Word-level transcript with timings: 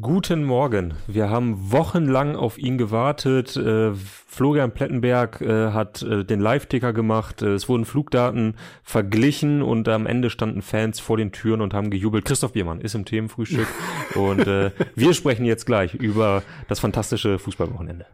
Guten 0.00 0.42
Morgen. 0.42 0.94
Wir 1.06 1.30
haben 1.30 1.70
wochenlang 1.70 2.34
auf 2.34 2.58
ihn 2.58 2.78
gewartet. 2.78 3.56
Äh, 3.56 3.92
Florian 3.94 4.72
Plettenberg 4.72 5.40
äh, 5.40 5.70
hat 5.70 6.02
äh, 6.02 6.24
den 6.24 6.40
Live-Ticker 6.40 6.92
gemacht. 6.92 7.42
Äh, 7.42 7.54
es 7.54 7.68
wurden 7.68 7.84
Flugdaten 7.84 8.56
verglichen 8.82 9.62
und 9.62 9.88
am 9.88 10.06
Ende 10.06 10.30
standen 10.30 10.62
Fans 10.62 10.98
vor 10.98 11.16
den 11.16 11.30
Türen 11.30 11.60
und 11.60 11.74
haben 11.74 11.90
gejubelt. 11.90 12.24
Christoph 12.24 12.54
Biermann 12.54 12.80
ist 12.80 12.96
im 12.96 13.04
Themenfrühstück 13.04 13.68
und 14.16 14.44
äh, 14.48 14.72
wir 14.96 15.14
sprechen 15.14 15.44
jetzt 15.44 15.64
gleich 15.64 15.94
über 15.94 16.42
das 16.66 16.80
fantastische 16.80 17.38
Fußballwochenende. 17.38 18.06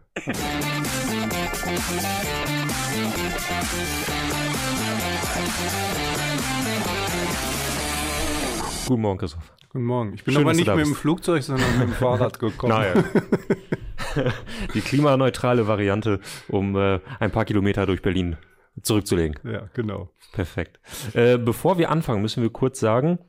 Guten 8.86 9.00
Morgen, 9.00 9.18
Christoph. 9.18 9.59
Guten 9.72 9.84
Morgen. 9.84 10.14
Ich 10.14 10.24
bin 10.24 10.34
Schön, 10.34 10.42
aber 10.42 10.52
nicht 10.52 10.66
mit 10.66 10.84
dem. 10.84 10.96
Flugzeug, 10.96 11.44
sondern 11.44 11.78
mit 11.78 11.88
dem 11.88 11.94
Fahrrad 11.94 12.38
gekommen. 12.40 12.72
Naja. 12.72 13.04
Die 14.74 14.80
klimaneutrale 14.80 15.68
Variante, 15.68 16.18
um 16.48 16.74
äh, 16.74 16.98
ein 17.20 17.30
paar 17.30 17.44
Kilometer 17.44 17.86
durch 17.86 18.02
Berlin 18.02 18.36
zurückzulegen. 18.82 19.38
Ja, 19.44 19.70
genau. 19.72 20.10
Perfekt. 20.32 20.80
Äh, 21.12 21.38
bevor 21.38 21.78
wir 21.78 21.90
anfangen, 21.90 22.20
müssen 22.20 22.42
wir 22.42 22.50
kurz 22.50 22.80
sagen, 22.80 23.20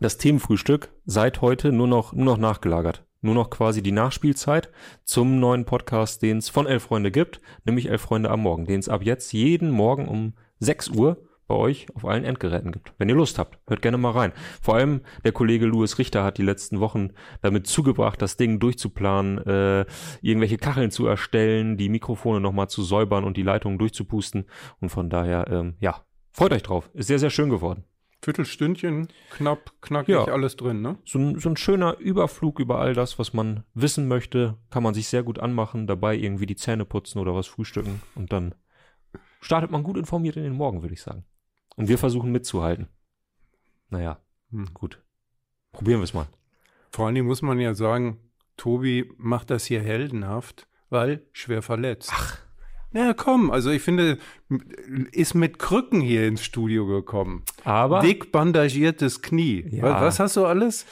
das 0.00 0.16
Themenfrühstück 0.16 0.88
seit 1.04 1.40
heute 1.40 1.70
nur 1.70 1.86
noch, 1.86 2.12
nur 2.14 2.24
noch 2.24 2.38
nachgelagert. 2.38 3.04
Nur 3.20 3.36
noch 3.36 3.50
quasi 3.50 3.80
die 3.80 3.92
Nachspielzeit 3.92 4.70
zum 5.04 5.38
neuen 5.38 5.66
Podcast, 5.66 6.22
den 6.22 6.38
es 6.38 6.48
von 6.48 6.66
Elf 6.66 6.82
Freunde 6.82 7.12
gibt, 7.12 7.40
nämlich 7.64 7.90
Elf 7.90 8.02
Freunde 8.02 8.30
am 8.30 8.40
Morgen, 8.40 8.64
den 8.64 8.80
es 8.80 8.88
ab 8.88 9.04
jetzt 9.04 9.32
jeden 9.32 9.70
Morgen 9.70 10.08
um 10.08 10.34
6 10.58 10.88
Uhr 10.88 11.22
bei 11.50 11.56
euch 11.56 11.88
auf 11.96 12.04
allen 12.04 12.22
Endgeräten 12.24 12.70
gibt. 12.70 12.92
Wenn 12.98 13.08
ihr 13.08 13.16
Lust 13.16 13.36
habt, 13.36 13.58
hört 13.66 13.82
gerne 13.82 13.98
mal 13.98 14.12
rein. 14.12 14.32
Vor 14.62 14.76
allem 14.76 15.00
der 15.24 15.32
Kollege 15.32 15.66
Louis 15.66 15.98
Richter 15.98 16.22
hat 16.22 16.38
die 16.38 16.44
letzten 16.44 16.78
Wochen 16.78 17.10
damit 17.42 17.66
zugebracht, 17.66 18.22
das 18.22 18.36
Ding 18.36 18.60
durchzuplanen, 18.60 19.38
äh, 19.38 19.84
irgendwelche 20.22 20.58
Kacheln 20.58 20.92
zu 20.92 21.06
erstellen, 21.08 21.76
die 21.76 21.88
Mikrofone 21.88 22.40
nochmal 22.40 22.68
zu 22.68 22.84
säubern 22.84 23.24
und 23.24 23.36
die 23.36 23.42
Leitungen 23.42 23.78
durchzupusten. 23.78 24.44
Und 24.80 24.90
von 24.90 25.10
daher, 25.10 25.48
ähm, 25.50 25.74
ja, 25.80 26.04
freut 26.30 26.52
euch 26.52 26.62
drauf. 26.62 26.88
Ist 26.94 27.08
sehr, 27.08 27.18
sehr 27.18 27.30
schön 27.30 27.50
geworden. 27.50 27.82
Viertelstündchen, 28.22 29.08
knapp, 29.30 29.72
knackig, 29.80 30.14
Ja. 30.14 30.24
alles 30.26 30.54
drin, 30.54 30.82
ne? 30.82 30.98
So 31.04 31.18
ein, 31.18 31.38
so 31.40 31.48
ein 31.48 31.56
schöner 31.56 31.98
Überflug 31.98 32.60
über 32.60 32.78
all 32.78 32.94
das, 32.94 33.18
was 33.18 33.32
man 33.32 33.64
wissen 33.74 34.06
möchte, 34.06 34.56
kann 34.70 34.84
man 34.84 34.94
sich 34.94 35.08
sehr 35.08 35.24
gut 35.24 35.40
anmachen, 35.40 35.88
dabei 35.88 36.14
irgendwie 36.16 36.46
die 36.46 36.54
Zähne 36.54 36.84
putzen 36.84 37.18
oder 37.18 37.34
was 37.34 37.48
frühstücken 37.48 38.02
und 38.14 38.30
dann 38.32 38.54
startet 39.40 39.70
man 39.70 39.82
gut 39.82 39.96
informiert 39.96 40.36
in 40.36 40.42
den 40.44 40.52
Morgen, 40.52 40.82
würde 40.82 40.92
ich 40.92 41.00
sagen. 41.00 41.24
Und 41.80 41.88
wir 41.88 41.98
versuchen 41.98 42.30
mitzuhalten. 42.30 42.88
Naja, 43.88 44.18
Hm. 44.50 44.68
gut. 44.74 45.02
Probieren 45.72 46.00
wir 46.00 46.04
es 46.04 46.14
mal. 46.14 46.26
Vor 46.90 47.06
allen 47.06 47.14
Dingen 47.14 47.26
muss 47.26 47.42
man 47.42 47.58
ja 47.60 47.74
sagen, 47.74 48.18
Tobi 48.56 49.10
macht 49.16 49.50
das 49.50 49.64
hier 49.64 49.80
heldenhaft, 49.80 50.66
weil 50.90 51.22
schwer 51.32 51.62
verletzt. 51.62 52.10
Ach. 52.12 52.38
Ja, 52.92 53.14
komm, 53.14 53.52
also 53.52 53.70
ich 53.70 53.82
finde, 53.82 54.18
ist 55.12 55.34
mit 55.34 55.60
Krücken 55.60 56.00
hier 56.00 56.26
ins 56.26 56.44
Studio 56.44 56.86
gekommen. 56.86 57.44
Aber 57.62 58.00
Dick 58.00 58.32
bandagiertes 58.32 59.22
Knie. 59.22 59.64
Ja. 59.70 59.84
Was, 59.84 60.00
was 60.02 60.20
hast 60.20 60.36
du 60.36 60.44
alles? 60.44 60.86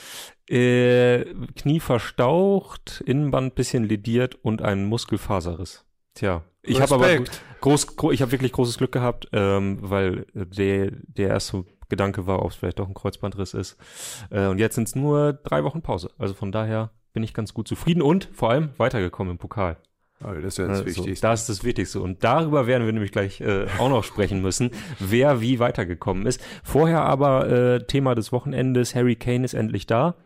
äh, 0.48 1.24
Knie 1.56 1.80
verstaucht, 1.80 3.02
Innenband 3.04 3.54
bisschen 3.56 3.84
lediert 3.84 4.36
und 4.36 4.62
ein 4.62 4.84
Muskelfaserriss. 4.86 5.84
Tja, 6.14 6.44
ich 6.68 6.80
habe 6.80 6.94
aber 6.94 7.24
groß, 7.60 7.96
gro 7.96 8.12
ich 8.12 8.22
habe 8.22 8.32
wirklich 8.32 8.52
großes 8.52 8.78
Glück 8.78 8.92
gehabt, 8.92 9.28
ähm, 9.32 9.78
weil 9.80 10.26
der, 10.34 10.90
der 10.92 11.28
erste 11.28 11.64
Gedanke 11.88 12.26
war, 12.26 12.42
ob 12.42 12.50
es 12.50 12.56
vielleicht 12.56 12.78
doch 12.78 12.88
ein 12.88 12.94
Kreuzbandriss 12.94 13.54
ist. 13.54 13.76
Äh, 14.30 14.46
und 14.46 14.58
jetzt 14.58 14.74
sind 14.74 14.88
es 14.88 14.94
nur 14.94 15.32
drei 15.32 15.64
Wochen 15.64 15.82
Pause. 15.82 16.10
Also 16.18 16.34
von 16.34 16.52
daher 16.52 16.90
bin 17.12 17.22
ich 17.22 17.34
ganz 17.34 17.54
gut 17.54 17.66
zufrieden 17.68 18.02
und 18.02 18.28
vor 18.32 18.50
allem 18.50 18.70
weitergekommen 18.76 19.32
im 19.32 19.38
Pokal. 19.38 19.76
Oh, 20.22 20.32
das 20.32 20.44
ist 20.44 20.58
ja 20.58 20.66
das 20.66 20.78
Also, 20.78 20.86
Wichtigste. 20.86 21.26
Das 21.26 21.40
ist 21.42 21.48
das 21.48 21.64
Wichtigste. 21.64 22.00
Und 22.00 22.24
darüber 22.24 22.66
werden 22.66 22.84
wir 22.86 22.92
nämlich 22.92 23.12
gleich 23.12 23.40
äh, 23.40 23.66
auch 23.78 23.88
noch 23.88 24.04
sprechen 24.04 24.42
müssen, 24.42 24.70
wer 24.98 25.40
wie 25.40 25.58
weitergekommen 25.58 26.26
ist. 26.26 26.40
Vorher 26.64 27.02
aber 27.02 27.48
äh, 27.48 27.86
Thema 27.86 28.14
des 28.14 28.32
Wochenendes, 28.32 28.94
Harry 28.94 29.16
Kane 29.16 29.44
ist 29.44 29.54
endlich 29.54 29.86
da. 29.86 30.16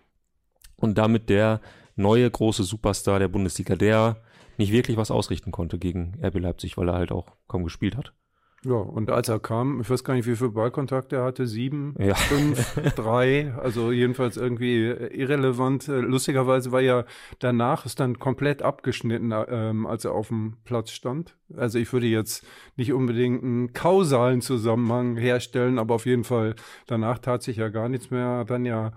Und 0.77 0.99
damit 0.99 1.29
der 1.29 1.61
neue 1.95 2.29
große 2.29 2.65
Superstar 2.65 3.19
der 3.19 3.29
Bundesliga, 3.29 3.77
der 3.77 4.17
nicht 4.63 4.73
wirklich 4.73 4.97
was 4.97 5.11
ausrichten 5.11 5.51
konnte 5.51 5.79
gegen 5.79 6.19
RB 6.23 6.39
Leipzig, 6.39 6.77
weil 6.77 6.89
er 6.89 6.95
halt 6.95 7.13
auch 7.13 7.27
kaum 7.49 7.65
gespielt 7.65 7.97
hat. 7.97 8.13
Ja, 8.65 8.75
und 8.75 9.11
als 9.11 9.29
er 9.29 9.41
kam, 9.41 9.81
ich 9.81 9.91
weiß 9.91 10.05
gar 10.05 10.15
nicht, 10.15 10.29
wie 10.29 10.37
viele 10.37 10.51
Ballkontakte 10.51 11.17
er 11.17 11.25
hatte, 11.25 11.49
sieben, 11.49 11.97
Ja. 11.99 12.15
fünf, 12.15 12.75
drei, 12.95 13.53
also 13.61 13.91
jedenfalls 13.91 14.37
irgendwie 14.37 14.85
äh, 14.87 15.09
irrelevant. 15.13 15.89
Äh, 15.89 15.99
Lustigerweise 15.99 16.71
war 16.71 16.81
ja 16.81 17.05
danach 17.41 17.87
ist 17.87 17.99
dann 17.99 18.21
komplett 18.21 18.63
abgeschnitten, 18.63 19.33
ähm, 19.49 19.85
als 19.85 20.05
er 20.05 20.13
auf 20.13 20.29
dem 20.29 20.59
Platz 20.65 20.93
stand. 20.93 21.37
Also 21.57 21.81
ich 21.81 21.93
würde 21.93 22.07
jetzt 22.07 22.47
nicht 22.77 22.93
unbedingt 22.93 23.43
einen 23.43 23.73
kausalen 23.73 24.41
Zusammenhang 24.43 25.17
herstellen, 25.17 25.81
aber 25.81 25.97
auf 25.97 26.07
jeden 26.07 26.23
Fall 26.23 26.55
danach 26.87 27.19
tat 27.19 27.43
sich 27.43 27.57
ja 27.57 27.69
gar 27.69 27.89
nichts 27.89 28.11
mehr. 28.13 28.45
Dann 28.45 28.65
ja 28.65 28.93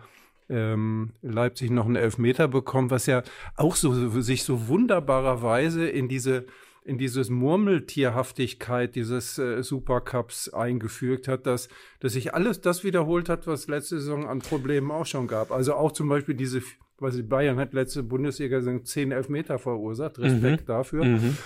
ähm, 0.49 1.11
Leipzig 1.21 1.71
noch 1.71 1.85
einen 1.85 1.95
Elfmeter 1.95 2.47
bekommen, 2.47 2.91
was 2.91 3.05
ja 3.05 3.23
auch 3.55 3.75
so 3.75 4.09
sich 4.21 4.43
so 4.43 4.67
wunderbarerweise 4.67 5.87
in 5.87 6.07
diese 6.07 6.45
in 6.85 6.99
dieses 6.99 7.31
Murmeltierhaftigkeit 7.31 8.95
dieses 8.95 9.39
äh, 9.39 9.63
Supercups 9.63 10.49
eingefügt 10.53 11.27
hat, 11.27 11.47
dass, 11.47 11.67
dass 11.99 12.13
sich 12.13 12.35
alles 12.35 12.61
das 12.61 12.83
wiederholt 12.83 13.27
hat, 13.27 13.47
was 13.47 13.67
letzte 13.67 13.99
Saison 13.99 14.27
an 14.27 14.39
Problemen 14.39 14.91
auch 14.91 15.07
schon 15.07 15.27
gab. 15.27 15.51
Also 15.51 15.73
auch 15.73 15.91
zum 15.91 16.07
Beispiel 16.09 16.35
diese, 16.35 16.61
was 16.99 17.19
Bayern 17.27 17.57
hat 17.57 17.73
letzte 17.73 18.03
Bundesliga 18.03 18.61
sind 18.61 18.87
10 18.87 19.11
Elfmeter 19.11 19.57
verursacht, 19.57 20.19
Respekt 20.19 20.69
dafür. 20.69 21.05
Mhm. 21.05 21.37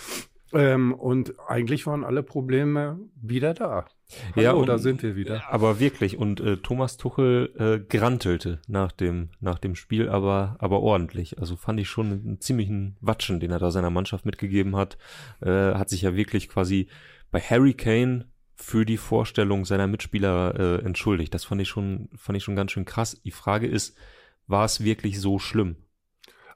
Ähm, 0.54 0.94
und 0.94 1.34
eigentlich 1.48 1.86
waren 1.86 2.04
alle 2.04 2.24
Probleme 2.24 3.00
wieder 3.22 3.54
da. 3.54 3.86
Ja, 4.36 4.50
Hallo, 4.50 4.62
und- 4.62 4.68
da 4.68 4.78
sind 4.80 5.04
wir 5.04 5.16
wieder. 5.16 5.44
Aber 5.52 5.80
wirklich. 5.80 6.18
Und 6.18 6.40
äh, 6.40 6.58
Thomas 6.58 6.98
Tuchel 6.98 7.54
äh, 7.58 7.80
grantelte 7.98 8.60
nach 8.68 8.92
dem, 8.92 9.30
nach 9.40 9.60
dem 9.60 9.76
Spiel, 9.76 10.10
aber, 10.10 10.56
aber 10.60 10.80
ordentlich. 10.82 11.38
Also 11.40 11.56
fand 11.56 11.80
ich 11.80 11.88
schon 11.90 12.08
einen 12.12 12.42
ziemlichen 12.42 12.98
Watschen, 13.02 13.40
den 13.40 13.52
er 13.52 13.60
da 13.60 13.70
seiner 13.70 13.92
Mannschaft 13.92 14.26
mitgegeben 14.26 14.76
hat. 14.76 14.98
Äh, 15.42 15.50
hat 15.76 15.90
sich 15.90 16.02
ja 16.02 16.16
wirklich 16.16 16.50
quasi 16.50 16.88
bei 17.32 17.40
Harry 17.40 17.76
Kane 17.76 18.26
für 18.56 18.86
die 18.86 18.98
Vorstellung 18.98 19.64
seiner 19.66 19.88
Mitspieler 19.88 20.56
äh, 20.82 20.86
entschuldigt. 20.86 21.34
Das 21.34 21.46
fand 21.46 21.62
ich 21.62 21.70
schon, 21.70 22.10
fand 22.16 22.36
ich 22.38 22.44
schon 22.44 22.56
ganz 22.56 22.72
schön 22.72 22.86
krass. 22.86 23.22
Die 23.24 23.32
Frage 23.32 23.68
ist, 23.68 23.96
war 24.48 24.66
es 24.66 24.84
wirklich 24.84 25.22
so 25.22 25.38
schlimm? 25.38 25.76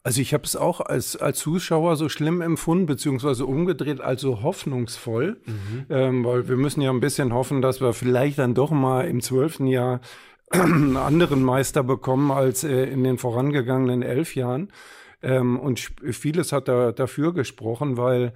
Also 0.06 0.20
ich 0.20 0.34
habe 0.34 0.44
es 0.44 0.58
auch 0.58 0.82
als, 0.82 1.16
als 1.16 1.40
Zuschauer 1.40 1.96
so 1.96 2.10
schlimm 2.10 2.42
empfunden, 2.42 2.86
beziehungsweise 2.86 3.46
umgedreht, 3.46 4.02
also 4.02 4.44
hoffnungsvoll, 4.44 5.38
ähm, 5.90 6.26
weil 6.26 6.50
wir 6.50 6.58
müssen 6.58 6.82
ja 6.82 6.90
ein 6.90 7.00
bisschen 7.00 7.34
hoffen, 7.34 7.62
dass 7.62 7.80
wir 7.80 7.94
vielleicht 7.94 8.38
dann 8.38 8.54
doch 8.54 8.72
mal 8.72 9.08
im 9.08 9.22
zwölften 9.22 9.66
Jahr 9.66 10.02
einen 10.50 10.98
anderen 10.98 11.42
Meister 11.42 11.84
bekommen 11.84 12.32
als 12.32 12.66
äh, 12.66 12.84
in 12.84 13.06
den 13.06 13.18
vorangegangenen 13.18 14.02
elf 14.02 14.36
Jahren. 14.36 14.74
Ähm, 15.22 15.58
und 15.58 15.80
vieles 16.12 16.52
hat 16.52 16.68
da 16.68 16.92
dafür 16.92 17.34
gesprochen, 17.34 17.96
weil 17.96 18.34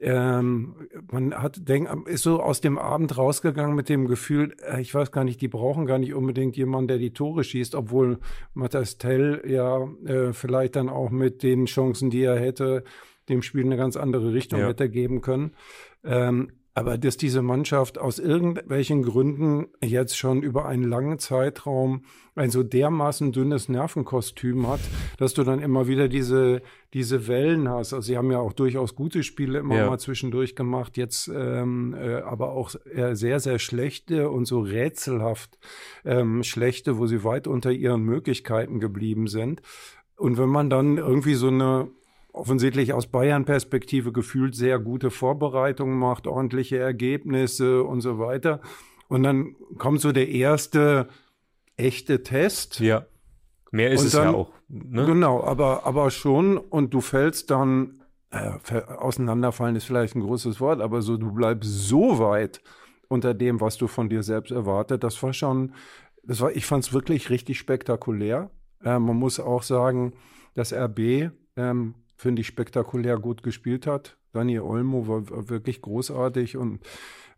ähm, 0.00 0.88
man 1.10 1.34
hat 1.34 1.68
denk, 1.68 1.88
ist 2.06 2.22
so 2.22 2.40
aus 2.40 2.60
dem 2.60 2.78
Abend 2.78 3.16
rausgegangen 3.16 3.74
mit 3.74 3.88
dem 3.88 4.06
Gefühl, 4.06 4.54
äh, 4.62 4.80
ich 4.80 4.94
weiß 4.94 5.10
gar 5.10 5.24
nicht, 5.24 5.40
die 5.40 5.48
brauchen 5.48 5.86
gar 5.86 5.98
nicht 5.98 6.14
unbedingt 6.14 6.56
jemanden, 6.56 6.88
der 6.88 6.98
die 6.98 7.12
Tore 7.12 7.42
schießt, 7.42 7.74
obwohl 7.74 8.18
Matthias 8.54 8.98
Tell 8.98 9.42
ja 9.46 9.88
äh, 10.04 10.32
vielleicht 10.32 10.76
dann 10.76 10.88
auch 10.88 11.10
mit 11.10 11.42
den 11.42 11.66
Chancen, 11.66 12.10
die 12.10 12.22
er 12.22 12.38
hätte, 12.38 12.84
dem 13.28 13.42
Spiel 13.42 13.64
eine 13.64 13.76
ganz 13.76 13.96
andere 13.96 14.32
Richtung 14.32 14.60
Ja. 14.60 14.68
hätte 14.68 14.88
geben 14.88 15.20
können. 15.20 15.52
Ähm, 16.04 16.52
aber 16.78 16.98
dass 16.98 17.16
diese 17.16 17.42
Mannschaft 17.42 17.98
aus 17.98 18.18
irgendwelchen 18.18 19.02
Gründen 19.02 19.66
jetzt 19.82 20.16
schon 20.16 20.42
über 20.42 20.66
einen 20.66 20.84
langen 20.84 21.18
Zeitraum 21.18 22.02
ein 22.34 22.50
so 22.50 22.62
dermaßen 22.62 23.32
dünnes 23.32 23.68
Nervenkostüm 23.68 24.68
hat, 24.68 24.80
dass 25.18 25.34
du 25.34 25.42
dann 25.42 25.58
immer 25.58 25.88
wieder 25.88 26.08
diese, 26.08 26.62
diese 26.94 27.26
Wellen 27.26 27.68
hast. 27.68 27.92
Also 27.92 28.06
sie 28.06 28.16
haben 28.16 28.30
ja 28.30 28.38
auch 28.38 28.52
durchaus 28.52 28.94
gute 28.94 29.22
Spiele 29.24 29.58
immer 29.58 29.76
Ja. 29.76 29.90
mal 29.90 29.98
zwischendurch 29.98 30.54
gemacht, 30.54 30.96
jetzt 30.96 31.28
ähm, 31.34 31.94
äh, 31.98 32.20
aber 32.20 32.52
auch 32.52 32.74
eher 32.94 33.16
sehr, 33.16 33.40
sehr 33.40 33.58
schlechte 33.58 34.30
und 34.30 34.44
so 34.46 34.60
rätselhaft 34.60 35.58
ähm, 36.04 36.44
schlechte, 36.44 36.98
wo 36.98 37.06
sie 37.06 37.24
weit 37.24 37.48
unter 37.48 37.72
ihren 37.72 38.02
Möglichkeiten 38.02 38.78
geblieben 38.78 39.26
sind. 39.26 39.60
Und 40.16 40.38
wenn 40.38 40.48
man 40.48 40.70
dann 40.70 40.96
irgendwie 40.96 41.34
so 41.34 41.48
eine 41.48 41.88
offensichtlich 42.32 42.92
aus 42.92 43.06
Bayern-Perspektive 43.06 44.12
gefühlt 44.12 44.54
sehr 44.54 44.78
gute 44.78 45.10
Vorbereitungen 45.10 45.98
macht, 45.98 46.26
ordentliche 46.26 46.78
Ergebnisse 46.78 47.82
und 47.82 48.00
so 48.00 48.18
weiter. 48.18 48.60
Und 49.08 49.22
dann 49.22 49.56
kommt 49.78 50.00
so 50.00 50.12
der 50.12 50.28
erste 50.28 51.08
echte 51.76 52.22
Test. 52.22 52.80
Ja. 52.80 53.06
Mehr 53.70 53.90
ist 53.90 54.00
Und 54.00 54.06
es 54.06 54.12
dann- 54.12 54.32
ja 54.32 54.34
auch. 54.38 54.52
Ne? 54.68 55.06
Genau, 55.06 55.42
aber, 55.42 55.86
aber 55.86 56.10
schon 56.10 56.58
und 56.58 56.92
du 56.92 57.00
fällst 57.00 57.50
dann, 57.50 58.02
äh, 58.30 58.50
auseinanderfallen 58.98 59.76
ist 59.76 59.84
vielleicht 59.84 60.14
ein 60.14 60.20
großes 60.20 60.60
Wort, 60.60 60.80
aber 60.82 61.00
so, 61.00 61.16
du 61.16 61.32
bleibst 61.32 61.70
so 61.88 62.18
weit 62.18 62.60
unter 63.08 63.32
dem, 63.32 63.60
was 63.62 63.78
du 63.78 63.86
von 63.86 64.10
dir 64.10 64.22
selbst 64.22 64.50
erwartet. 64.50 65.02
Das 65.02 65.22
war 65.22 65.32
schon, 65.32 65.72
das 66.22 66.40
war, 66.42 66.50
ich 66.54 66.66
fand 66.66 66.84
es 66.84 66.92
wirklich 66.92 67.30
richtig 67.30 67.58
spektakulär. 67.58 68.50
Äh, 68.84 68.98
man 68.98 69.16
muss 69.16 69.40
auch 69.40 69.62
sagen, 69.62 70.12
dass 70.54 70.74
RB, 70.74 71.30
ähm, 71.56 71.94
finde 72.18 72.40
ich, 72.40 72.48
spektakulär 72.48 73.18
gut 73.18 73.42
gespielt 73.42 73.86
hat. 73.86 74.16
Daniel 74.32 74.60
Olmo 74.60 75.08
war, 75.08 75.48
wirklich 75.48 75.80
großartig 75.80 76.56
und 76.58 76.80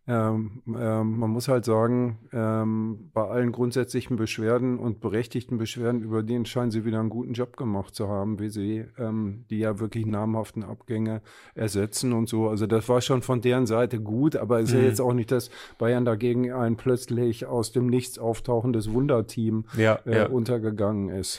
ähm, 0.08 0.62
ähm, 0.66 1.18
man 1.18 1.30
muss 1.30 1.46
halt 1.46 1.66
sagen, 1.66 2.18
ähm, 2.32 3.10
bei 3.12 3.28
allen 3.28 3.52
grundsätzlichen 3.52 4.16
Beschwerden 4.16 4.78
und 4.78 4.98
berechtigten 5.00 5.58
Beschwerden 5.58 6.00
über 6.02 6.22
den 6.22 6.46
scheinen 6.46 6.70
sie 6.70 6.84
wieder 6.84 6.98
einen 6.98 7.10
guten 7.10 7.34
Job 7.34 7.56
gemacht 7.56 7.94
zu 7.94 8.08
haben, 8.08 8.40
wie 8.40 8.48
sie 8.48 8.86
ähm, 8.98 9.44
die 9.50 9.58
ja 9.58 9.78
wirklich 9.78 10.06
namhaften 10.06 10.64
Abgänge 10.64 11.20
ersetzen 11.54 12.12
und 12.12 12.28
so. 12.28 12.48
Also 12.48 12.66
das 12.66 12.88
war 12.88 13.02
schon 13.02 13.22
von 13.22 13.42
deren 13.42 13.66
Seite 13.66 14.00
gut, 14.00 14.34
aber 14.34 14.58
es 14.60 14.70
ist 14.70 14.74
mhm. 14.74 14.80
ja 14.80 14.86
jetzt 14.86 15.00
auch 15.00 15.12
nicht, 15.12 15.30
dass 15.30 15.50
Bayern 15.78 16.06
dagegen 16.06 16.50
ein 16.50 16.76
plötzlich 16.76 17.46
aus 17.46 17.70
dem 17.70 17.86
Nichts 17.86 18.18
auftauchendes 18.18 18.92
Wunderteam 18.92 19.66
ja, 19.76 20.00
äh, 20.06 20.16
ja. 20.16 20.26
untergegangen 20.28 21.10
ist. 21.10 21.38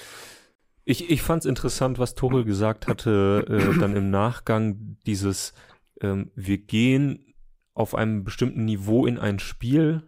Ich, 0.92 1.10
ich 1.10 1.22
fand 1.22 1.44
es 1.44 1.46
interessant, 1.46 2.00
was 2.00 2.16
Tuchel 2.16 2.44
gesagt 2.44 2.90
hatte, 2.90 3.46
äh, 3.48 3.80
dann 3.80 3.96
im 3.96 4.10
Nachgang 4.10 4.98
dieses, 5.06 5.54
ähm, 6.02 6.32
wir 6.36 6.58
gehen 6.58 7.34
auf 7.74 7.96
einem 7.96 8.26
bestimmten 8.26 8.66
Niveau 8.66 9.06
in 9.06 9.18
ein 9.18 9.40
Spiel, 9.40 10.04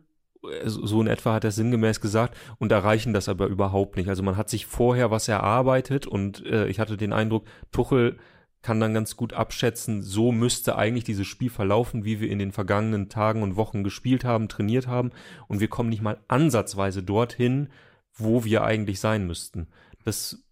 so 0.66 1.00
in 1.00 1.08
etwa 1.08 1.36
hat 1.36 1.46
er 1.46 1.52
sinngemäß 1.52 2.02
gesagt, 2.02 2.36
und 2.60 2.70
erreichen 2.74 3.14
das 3.14 3.30
aber 3.30 3.48
überhaupt 3.48 3.96
nicht. 3.96 4.10
Also 4.10 4.24
man 4.24 4.36
hat 4.36 4.50
sich 4.50 4.66
vorher 4.66 5.10
was 5.10 5.30
erarbeitet 5.30 6.06
und 6.06 6.46
äh, 6.46 6.68
ich 6.68 6.82
hatte 6.82 6.98
den 6.98 7.14
Eindruck, 7.14 7.46
Tuchel 7.72 8.18
kann 8.62 8.82
dann 8.82 8.94
ganz 8.94 9.16
gut 9.16 9.32
abschätzen, 9.32 10.02
so 10.02 10.34
müsste 10.34 10.76
eigentlich 10.76 11.06
dieses 11.06 11.28
Spiel 11.28 11.50
verlaufen, 11.50 12.04
wie 12.04 12.20
wir 12.20 12.30
in 12.30 12.40
den 12.40 12.52
vergangenen 12.52 13.08
Tagen 13.08 13.42
und 13.42 13.56
Wochen 13.56 13.86
gespielt 13.86 14.26
haben, 14.26 14.50
trainiert 14.50 14.88
haben, 14.88 15.12
und 15.48 15.62
wir 15.62 15.70
kommen 15.70 15.88
nicht 15.88 16.02
mal 16.02 16.18
ansatzweise 16.28 17.04
dorthin, 17.04 17.70
wo 18.14 18.44
wir 18.44 18.66
eigentlich 18.66 19.00
sein 19.00 19.26
müssten. 19.26 19.68
Das 20.04 20.44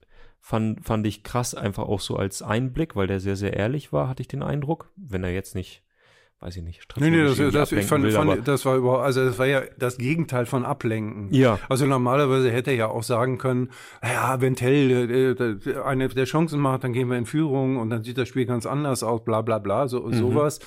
fand, 0.42 0.86
fand 0.86 1.08
ich 1.08 1.24
krass, 1.24 1.56
einfach 1.56 1.84
auch 1.84 2.02
so 2.02 2.18
als 2.18 2.42
Einblick, 2.42 2.96
weil 2.96 3.08
der 3.08 3.20
sehr, 3.20 3.36
sehr 3.36 3.54
ehrlich 3.54 3.94
war, 3.94 4.10
hatte 4.10 4.22
ich 4.22 4.28
den 4.28 4.44
Eindruck, 4.44 4.92
wenn 4.96 5.24
er 5.24 5.32
jetzt 5.32 5.56
nicht 5.56 5.84
weiß 6.42 6.58
ich 6.58 6.64
nicht. 6.64 6.82
Nee, 7.00 7.12
nee, 7.12 7.24
das, 7.24 7.38
das, 7.38 7.72
ich 7.72 7.86
fand, 7.86 8.04
will, 8.04 8.12
fand 8.12 8.48
das 8.48 8.66
war 8.66 8.76
überhaupt, 8.76 9.04
also 9.04 9.24
das 9.24 9.38
war 9.38 9.46
ja 9.46 9.62
das 9.78 9.98
Gegenteil 9.98 10.48
von 10.48 10.66
Ablenken. 10.66 11.28
Ja. 11.32 11.60
Also 11.70 11.86
normalerweise 11.86 12.52
hätte 12.52 12.72
er 12.72 12.78
ja 12.78 12.88
auch 12.88 13.04
sagen 13.04 13.38
können, 13.38 13.70
ja, 14.04 14.42
wenn 14.42 14.56
Tell 14.56 15.36
äh, 15.70 15.80
eine 15.82 16.10
der 16.10 16.26
Chancen 16.26 16.60
macht, 16.60 16.84
dann 16.84 16.94
gehen 16.94 17.10
wir 17.10 17.18
in 17.18 17.28
Führung 17.28 17.78
und 17.78 17.92
dann 17.92 18.04
sieht 18.04 18.18
das 18.18 18.28
Spiel 18.28 18.46
ganz 18.46 18.66
anders 18.66 19.04
aus, 19.04 19.24
bla 19.24 19.42
bla 19.42 19.60
bla, 19.60 19.88
so 19.88 20.02
mhm. 20.02 20.14
sowas. 20.14 20.60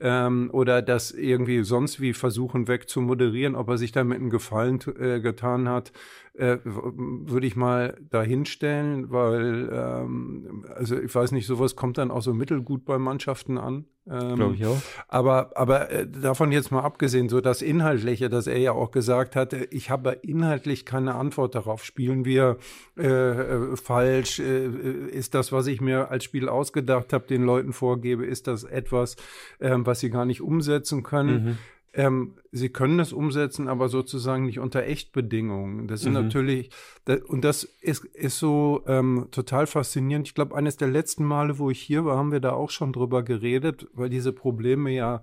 Ähm, 0.00 0.50
oder 0.52 0.80
das 0.80 1.10
irgendwie 1.10 1.64
sonst 1.64 2.00
wie 2.00 2.12
versuchen 2.12 2.68
wegzumoderieren, 2.68 3.56
ob 3.56 3.68
er 3.68 3.78
sich 3.78 3.92
damit 3.92 4.20
einen 4.20 4.30
Gefallen 4.30 4.78
äh, 4.98 5.20
getan 5.20 5.68
hat 5.68 5.92
äh, 6.38 6.58
würde 6.64 7.46
ich 7.46 7.56
mal 7.56 7.96
dahinstellen, 8.10 9.10
weil, 9.10 9.68
ähm, 9.72 10.64
also 10.74 10.96
ich 10.96 11.12
weiß 11.12 11.32
nicht, 11.32 11.46
sowas 11.46 11.74
kommt 11.74 11.98
dann 11.98 12.10
auch 12.10 12.22
so 12.22 12.32
mittelgut 12.32 12.84
bei 12.84 12.98
Mannschaften 12.98 13.58
an. 13.58 13.86
Ähm, 14.10 14.36
Glaube 14.36 14.54
ich 14.54 14.64
auch. 14.64 14.80
Aber, 15.08 15.50
aber 15.56 15.90
äh, 15.90 16.06
davon 16.06 16.50
jetzt 16.52 16.70
mal 16.70 16.82
abgesehen, 16.82 17.28
so 17.28 17.40
das 17.40 17.60
Inhaltliche, 17.60 18.30
dass 18.30 18.46
er 18.46 18.58
ja 18.58 18.72
auch 18.72 18.90
gesagt 18.90 19.36
hatte, 19.36 19.66
ich 19.70 19.90
habe 19.90 20.12
inhaltlich 20.22 20.86
keine 20.86 21.16
Antwort 21.16 21.54
darauf. 21.54 21.84
Spielen 21.84 22.24
wir 22.24 22.56
äh, 22.96 23.06
äh 23.06 23.76
falsch? 23.76 24.38
Äh, 24.38 24.68
ist 25.10 25.34
das, 25.34 25.52
was 25.52 25.66
ich 25.66 25.80
mir 25.80 26.10
als 26.10 26.24
Spiel 26.24 26.48
ausgedacht 26.48 27.12
habe, 27.12 27.26
den 27.26 27.42
Leuten 27.42 27.72
vorgebe, 27.72 28.24
ist 28.24 28.46
das 28.46 28.64
etwas, 28.64 29.16
ähm, 29.60 29.84
was 29.88 29.98
sie 29.98 30.10
gar 30.10 30.24
nicht 30.24 30.40
umsetzen 30.40 31.02
können? 31.02 31.44
Mhm. 31.44 31.58
Ähm, 31.94 32.34
sie 32.52 32.68
können 32.68 32.98
das 32.98 33.12
umsetzen, 33.12 33.66
aber 33.66 33.88
sozusagen 33.88 34.44
nicht 34.44 34.60
unter 34.60 34.84
Echtbedingungen. 34.84 35.88
Das 35.88 36.02
sind 36.02 36.12
mhm. 36.12 36.22
natürlich, 36.22 36.70
das, 37.06 37.22
und 37.22 37.42
das 37.42 37.64
ist, 37.64 38.04
ist 38.04 38.38
so 38.38 38.84
ähm, 38.86 39.26
total 39.30 39.66
faszinierend. 39.66 40.28
Ich 40.28 40.34
glaube, 40.34 40.54
eines 40.54 40.76
der 40.76 40.88
letzten 40.88 41.24
Male, 41.24 41.58
wo 41.58 41.70
ich 41.70 41.80
hier 41.80 42.04
war, 42.04 42.16
haben 42.16 42.30
wir 42.30 42.40
da 42.40 42.52
auch 42.52 42.70
schon 42.70 42.92
drüber 42.92 43.22
geredet, 43.22 43.88
weil 43.94 44.10
diese 44.10 44.32
Probleme 44.32 44.90
ja, 44.90 45.22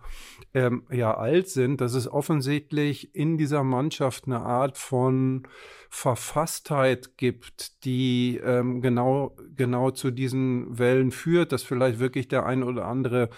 ähm, 0.54 0.84
ja 0.92 1.16
alt 1.16 1.48
sind, 1.50 1.82
dass 1.82 1.94
es 1.94 2.12
offensichtlich 2.12 3.16
in 3.16 3.38
dieser 3.38 3.64
Mannschaft 3.64 4.26
eine 4.26 4.40
Art 4.40 4.78
von 4.78 5.44
Verfasstheit 5.90 7.16
gibt, 7.16 7.86
die 7.86 8.42
ähm, 8.44 8.82
genau, 8.82 9.38
genau 9.56 9.92
zu 9.92 10.12
diesen 10.12 10.78
Wellen 10.78 11.12
führt, 11.12 11.52
dass 11.52 11.64
vielleicht 11.64 12.00
wirklich 12.00 12.28
der 12.28 12.46
ein 12.46 12.64
oder 12.64 12.86
andere 12.86 13.30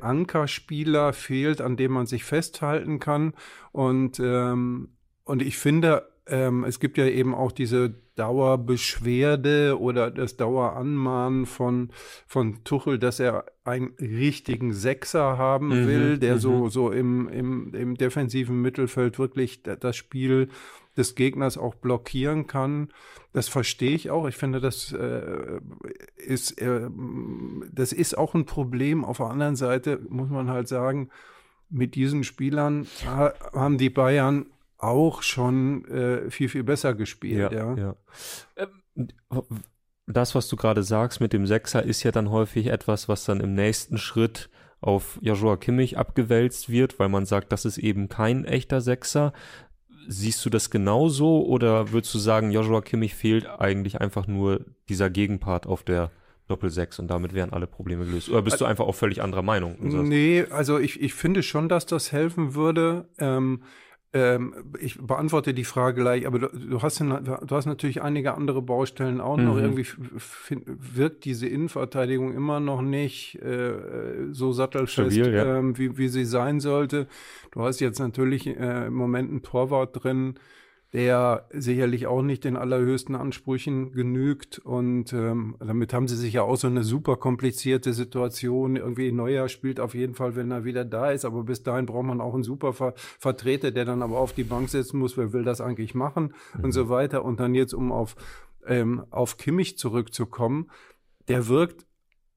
Ankerspieler 0.00 1.12
fehlt, 1.12 1.60
an 1.60 1.76
dem 1.76 1.92
man 1.92 2.06
sich 2.06 2.24
festhalten 2.24 2.98
kann. 2.98 3.34
Und, 3.72 4.20
ähm, 4.20 4.90
und 5.24 5.42
ich 5.42 5.58
finde, 5.58 6.08
ähm, 6.26 6.64
es 6.64 6.80
gibt 6.80 6.96
ja 6.98 7.06
eben 7.06 7.34
auch 7.34 7.52
diese 7.52 7.94
Dauerbeschwerde 8.14 9.80
oder 9.80 10.10
das 10.10 10.36
Daueranmahnen 10.36 11.46
von, 11.46 11.90
von 12.26 12.62
Tuchel, 12.64 12.98
dass 12.98 13.18
er 13.18 13.46
einen 13.64 13.94
richtigen 13.98 14.72
Sechser 14.72 15.38
haben 15.38 15.68
mhm, 15.68 15.86
will, 15.86 16.18
der 16.18 16.38
so, 16.38 16.64
mhm. 16.64 16.68
so 16.68 16.90
im, 16.90 17.28
im, 17.28 17.74
im 17.74 17.94
defensiven 17.96 18.60
Mittelfeld 18.60 19.18
wirklich 19.18 19.62
das 19.62 19.96
Spiel 19.96 20.48
des 21.00 21.14
Gegners 21.14 21.58
auch 21.58 21.74
blockieren 21.74 22.46
kann. 22.46 22.90
Das 23.32 23.48
verstehe 23.48 23.92
ich 23.92 24.10
auch. 24.10 24.26
Ich 24.26 24.36
finde, 24.36 24.60
das 24.60 24.92
äh, 24.92 25.60
ist, 26.16 26.60
äh, 26.60 26.88
das 27.72 27.92
ist 27.92 28.16
auch 28.16 28.34
ein 28.34 28.46
Problem. 28.46 29.04
Auf 29.04 29.16
der 29.16 29.26
anderen 29.26 29.56
Seite 29.56 30.00
muss 30.08 30.30
man 30.30 30.50
halt 30.50 30.68
sagen, 30.68 31.10
mit 31.68 31.94
diesen 31.94 32.24
Spielern 32.24 32.86
haben 33.06 33.78
die 33.78 33.90
Bayern 33.90 34.46
auch 34.78 35.22
schon 35.22 35.84
äh, 35.86 36.30
viel, 36.30 36.48
viel 36.48 36.64
besser 36.64 36.94
gespielt. 36.94 37.52
Ja, 37.52 37.74
ja. 37.74 37.94
ja. 38.56 38.66
Ähm, 38.96 39.48
das, 40.06 40.34
was 40.34 40.48
du 40.48 40.56
gerade 40.56 40.82
sagst 40.82 41.20
mit 41.20 41.32
dem 41.32 41.46
Sechser, 41.46 41.82
ist 41.82 42.02
ja 42.02 42.10
dann 42.10 42.30
häufig 42.30 42.66
etwas, 42.66 43.08
was 43.08 43.24
dann 43.24 43.40
im 43.40 43.54
nächsten 43.54 43.98
Schritt 43.98 44.50
auf 44.80 45.18
Joshua 45.20 45.56
Kimmich 45.56 45.98
abgewälzt 45.98 46.70
wird, 46.70 46.98
weil 46.98 47.08
man 47.08 47.26
sagt, 47.26 47.52
das 47.52 47.64
ist 47.64 47.78
eben 47.78 48.08
kein 48.08 48.44
echter 48.44 48.80
Sechser. 48.80 49.32
Siehst 50.08 50.44
du 50.44 50.50
das 50.50 50.70
genauso 50.70 51.44
oder 51.44 51.92
würdest 51.92 52.14
du 52.14 52.18
sagen, 52.18 52.50
Joshua 52.50 52.80
Kimmich 52.82 53.14
fehlt 53.14 53.46
eigentlich 53.46 54.00
einfach 54.00 54.26
nur 54.26 54.64
dieser 54.88 55.10
Gegenpart 55.10 55.66
auf 55.66 55.82
der 55.82 56.10
Doppel-6 56.48 57.00
und 57.00 57.08
damit 57.08 57.32
wären 57.32 57.52
alle 57.52 57.66
Probleme 57.66 58.04
gelöst? 58.04 58.28
Oder 58.28 58.42
bist 58.42 58.60
du 58.60 58.64
einfach 58.64 58.86
auch 58.86 58.94
völlig 58.94 59.22
anderer 59.22 59.42
Meinung? 59.42 59.76
Nee, 59.80 60.44
also 60.50 60.78
ich, 60.78 61.00
ich 61.00 61.14
finde 61.14 61.42
schon, 61.42 61.68
dass 61.68 61.86
das 61.86 62.12
helfen 62.12 62.54
würde. 62.54 63.08
Ähm, 63.18 63.62
ähm, 64.12 64.54
ich 64.80 64.98
beantworte 64.98 65.54
die 65.54 65.64
Frage 65.64 66.00
gleich, 66.00 66.26
aber 66.26 66.40
du, 66.40 66.48
du, 66.48 66.82
hast, 66.82 67.00
du 67.00 67.38
hast 67.50 67.66
natürlich 67.66 68.02
einige 68.02 68.34
andere 68.34 68.60
Baustellen 68.60 69.20
auch 69.20 69.36
mhm. 69.36 69.44
noch. 69.44 69.56
Irgendwie 69.56 69.86
wirkt 70.66 71.24
diese 71.24 71.46
Innenverteidigung 71.46 72.34
immer 72.34 72.58
noch 72.58 72.82
nicht 72.82 73.36
äh, 73.36 74.32
so 74.32 74.50
sattelfest, 74.52 75.12
Stabil, 75.16 75.32
ja. 75.32 75.58
ähm, 75.58 75.78
wie, 75.78 75.96
wie 75.96 76.08
sie 76.08 76.24
sein 76.24 76.58
sollte. 76.58 77.06
Du 77.52 77.62
hast 77.62 77.80
jetzt 77.80 78.00
natürlich 78.00 78.48
äh, 78.48 78.86
im 78.86 78.94
Moment 78.94 79.30
einen 79.30 79.42
Torwart 79.42 80.02
drin, 80.02 80.34
der 80.92 81.46
sicherlich 81.52 82.08
auch 82.08 82.22
nicht 82.22 82.44
den 82.44 82.56
allerhöchsten 82.56 83.14
Ansprüchen 83.14 83.92
genügt. 83.92 84.58
Und 84.58 85.12
ähm, 85.12 85.56
damit 85.60 85.94
haben 85.94 86.08
sie 86.08 86.16
sich 86.16 86.34
ja 86.34 86.42
auch 86.42 86.56
so 86.56 86.66
eine 86.66 86.82
super 86.82 87.16
komplizierte 87.16 87.92
Situation. 87.92 88.74
Irgendwie 88.74 89.12
Neuer 89.12 89.48
spielt 89.48 89.78
auf 89.78 89.94
jeden 89.94 90.14
Fall, 90.14 90.34
wenn 90.34 90.50
er 90.50 90.64
wieder 90.64 90.84
da 90.84 91.12
ist. 91.12 91.24
Aber 91.24 91.44
bis 91.44 91.62
dahin 91.62 91.86
braucht 91.86 92.06
man 92.06 92.20
auch 92.20 92.34
einen 92.34 92.42
super 92.42 92.72
Ver 92.72 92.94
Vertreter, 92.96 93.70
der 93.70 93.84
dann 93.84 94.02
aber 94.02 94.18
auf 94.18 94.32
die 94.32 94.42
Bank 94.42 94.68
setzen 94.68 94.98
muss. 94.98 95.16
Wer 95.16 95.32
will 95.32 95.44
das 95.44 95.60
eigentlich 95.60 95.94
machen? 95.94 96.34
Mhm. 96.54 96.64
Und 96.64 96.72
so 96.72 96.88
weiter. 96.88 97.24
Und 97.24 97.38
dann 97.38 97.54
jetzt, 97.54 97.72
um 97.72 97.92
auf, 97.92 98.16
ähm, 98.66 99.04
auf 99.10 99.36
Kimmich 99.36 99.78
zurückzukommen, 99.78 100.70
der 101.28 101.46
wirkt 101.46 101.86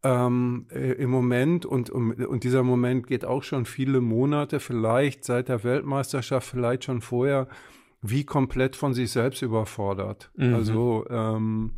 ähm, 0.03 0.67
äh, 0.69 0.91
im 0.93 1.09
Moment 1.09 1.65
und, 1.65 1.89
um, 1.89 2.11
und 2.11 2.43
dieser 2.43 2.61
Moment 2.61 3.07
geht 3.07 3.25
auch 3.25 3.41
schon 3.41 3.65
viele 3.65 4.01
Monate, 4.01 4.59
vielleicht 4.59 5.23
seit 5.23 5.47
der 5.47 5.63
Weltmeisterschaft, 5.63 6.47
vielleicht 6.47 6.83
schon 6.83 7.01
vorher, 7.01 7.47
wie 8.03 8.25
komplett 8.25 8.75
von 8.75 8.93
sich 8.93 9.11
selbst 9.11 9.41
überfordert. 9.41 10.29
Mhm. 10.35 10.53
Also 10.53 11.05
ähm, 11.09 11.71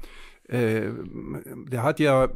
äh, 0.48 0.89
der 1.72 1.84
hat 1.84 2.00
ja, 2.00 2.27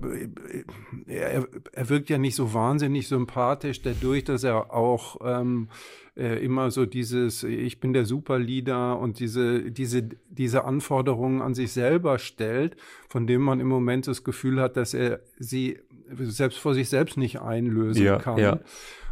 er, 1.08 1.48
er 1.72 1.90
wirkt 1.90 2.10
ja 2.10 2.18
nicht 2.18 2.36
so 2.36 2.54
wahnsinnig 2.54 3.08
sympathisch, 3.08 3.82
dadurch, 3.82 4.24
dass 4.24 4.44
er 4.44 4.74
auch 4.74 5.18
ähm, 5.24 5.70
äh, 6.16 6.44
immer 6.44 6.72
so 6.72 6.86
dieses, 6.86 7.44
ich 7.44 7.80
bin 7.80 7.94
der 7.94 8.06
Superleader 8.06 8.98
und 9.00 9.20
diese, 9.20 9.72
diese, 9.72 10.10
diese 10.30 10.66
Anforderungen 10.66 11.42
an 11.42 11.56
sich 11.56 11.72
selber 11.72 12.20
stellt, 12.20 12.78
von 13.08 13.28
dem 13.28 13.42
man 13.42 13.60
im 13.60 13.68
Moment 13.68 14.08
das 14.08 14.24
Gefühl 14.24 14.62
hat, 14.62 14.78
dass 14.78 14.94
er 14.94 15.20
sie 15.38 15.80
selbst 16.12 16.60
vor 16.60 16.74
sich 16.74 16.90
selbst 16.90 17.18
nicht 17.18 17.42
einlösen 17.42 18.06
ja, 18.06 18.18
kann. 18.18 18.38
Ja 18.38 18.60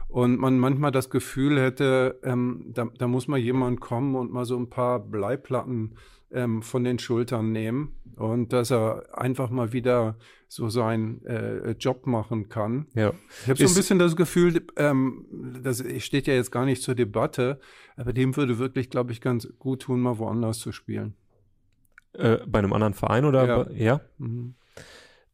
und 0.08 0.38
man 0.40 0.58
manchmal 0.60 0.92
das 0.92 1.10
Gefühl 1.10 1.60
hätte, 1.60 2.20
ähm, 2.24 2.66
da, 2.74 2.88
da 2.98 3.08
muss 3.08 3.28
mal 3.28 3.38
jemand 3.38 3.82
kommen 3.82 4.16
und 4.16 4.32
mal 4.32 4.46
so 4.46 4.58
ein 4.58 4.70
paar 4.70 5.00
Bleiplatten 5.00 5.96
ähm, 6.32 6.62
von 6.62 6.84
den 6.84 7.00
Schultern 7.00 7.52
nehmen 7.52 7.96
und 8.16 8.54
dass 8.54 8.72
er 8.72 9.18
einfach 9.18 9.50
mal 9.50 9.74
wieder 9.74 10.18
so 10.48 10.70
seinen 10.70 11.26
äh, 11.26 11.72
Job 11.72 12.08
machen 12.08 12.50
kann. 12.50 12.88
Ja. 12.96 13.14
Ich 13.44 13.50
habe 13.50 13.58
so 13.58 13.74
ein 13.74 13.76
bisschen 13.76 14.00
das 14.00 14.16
Gefühl, 14.16 14.66
ähm, 14.78 15.26
das 15.62 15.84
steht 16.00 16.28
ja 16.28 16.34
jetzt 16.34 16.52
gar 16.52 16.66
nicht 16.66 16.82
zur 16.82 16.96
Debatte, 16.96 17.60
aber 17.96 18.14
dem 18.14 18.36
würde 18.36 18.60
wirklich, 18.60 18.90
glaube 18.90 19.12
ich, 19.12 19.22
ganz 19.22 19.48
gut 19.60 19.84
tun, 19.84 20.02
mal 20.02 20.18
woanders 20.18 20.60
zu 20.60 20.72
spielen. 20.72 21.16
Äh, 22.14 22.38
bei 22.48 22.60
einem 22.60 22.74
anderen 22.74 22.94
Verein 22.94 23.26
oder? 23.26 23.46
Ja. 23.46 23.76
ja? 23.76 24.02
Mhm. 24.18 24.56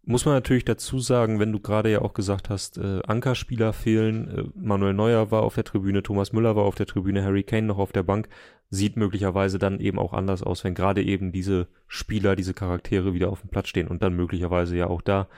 Muss 0.05 0.25
man 0.25 0.33
natürlich 0.33 0.65
dazu 0.65 0.99
sagen, 0.99 1.39
wenn 1.39 1.53
du 1.53 1.59
gerade 1.61 1.89
ja 1.89 2.01
auch 2.01 2.13
gesagt 2.13 2.49
hast, 2.49 2.77
äh, 2.77 3.01
Ankerspieler 3.07 3.71
fehlen, 3.71 4.27
äh, 4.27 4.43
Manuel 4.53 4.93
Neuer 4.93 5.31
war 5.31 5.43
auf 5.43 5.55
der 5.55 5.63
Tribüne, 5.63 6.03
Thomas 6.03 6.33
Müller 6.33 6.57
war 6.57 6.63
auf 6.63 6.75
der 6.75 6.85
Tribüne, 6.85 7.23
Harry 7.23 7.43
Kane 7.43 7.67
noch 7.67 7.77
auf 7.77 7.93
der 7.93 8.03
Bank, 8.03 8.27
sieht 8.69 8.97
möglicherweise 8.97 9.59
dann 9.59 9.79
eben 9.79 9.99
auch 9.99 10.11
anders 10.11 10.43
aus, 10.43 10.65
wenn 10.65 10.73
gerade 10.73 11.01
eben 11.01 11.31
diese 11.31 11.67
Spieler, 11.87 12.35
diese 12.35 12.53
Charaktere 12.53 13.13
wieder 13.13 13.29
auf 13.29 13.41
dem 13.41 13.49
Platz 13.49 13.69
stehen 13.69 13.87
und 13.87 14.03
dann 14.03 14.13
möglicherweise 14.13 14.75
ja 14.75 14.87
auch 14.87 15.01
da 15.01 15.29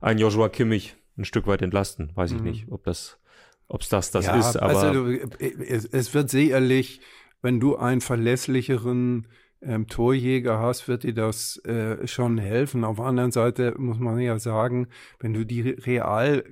ein 0.00 0.18
Joshua 0.18 0.48
Kimmich 0.48 0.96
ein 1.18 1.24
Stück 1.24 1.46
weit 1.46 1.60
entlasten. 1.60 2.10
Weiß 2.14 2.30
ich 2.30 2.38
mhm. 2.38 2.44
nicht, 2.44 2.66
ob 2.70 2.84
das, 2.84 3.18
ob 3.66 3.82
es 3.82 3.90
das 3.90 4.10
das 4.10 4.26
ja, 4.26 4.38
ist, 4.38 4.56
aber. 4.56 4.80
Also, 4.80 5.06
es, 5.38 5.84
es 5.84 6.14
wird 6.14 6.30
sicherlich, 6.30 7.00
wenn 7.42 7.60
du 7.60 7.76
einen 7.76 8.00
verlässlicheren 8.00 9.26
ähm, 9.62 9.86
Torjäger 9.86 10.58
hast, 10.58 10.88
wird 10.88 11.02
dir 11.02 11.14
das 11.14 11.56
äh, 11.64 12.06
schon 12.06 12.38
helfen. 12.38 12.84
Auf 12.84 12.96
der 12.96 13.06
anderen 13.06 13.32
Seite 13.32 13.74
muss 13.76 13.98
man 13.98 14.18
ja 14.20 14.38
sagen, 14.38 14.88
wenn 15.18 15.34
du 15.34 15.44
die 15.44 15.62
real 15.62 16.44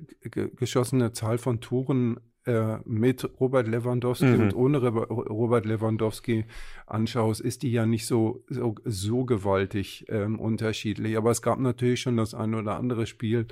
geschossene 0.55 1.13
Zahl 1.13 1.37
von 1.37 1.61
Toren 1.61 2.19
äh, 2.47 2.79
mit 2.85 3.29
Robert 3.39 3.67
Lewandowski 3.67 4.25
mhm. 4.25 4.39
und 4.39 4.55
ohne 4.55 4.77
Robert 4.79 5.65
Lewandowski 5.65 6.45
anschaust, 6.85 7.41
ist 7.41 7.61
die 7.63 7.71
ja 7.71 7.85
nicht 7.85 8.07
so, 8.07 8.43
so, 8.49 8.75
so 8.85 9.25
gewaltig 9.25 10.05
ähm, 10.07 10.39
unterschiedlich. 10.39 11.17
Aber 11.17 11.31
es 11.31 11.41
gab 11.41 11.59
natürlich 11.59 12.01
schon 12.01 12.15
das 12.17 12.33
ein 12.33 12.55
oder 12.55 12.77
andere 12.77 13.05
Spiel, 13.05 13.47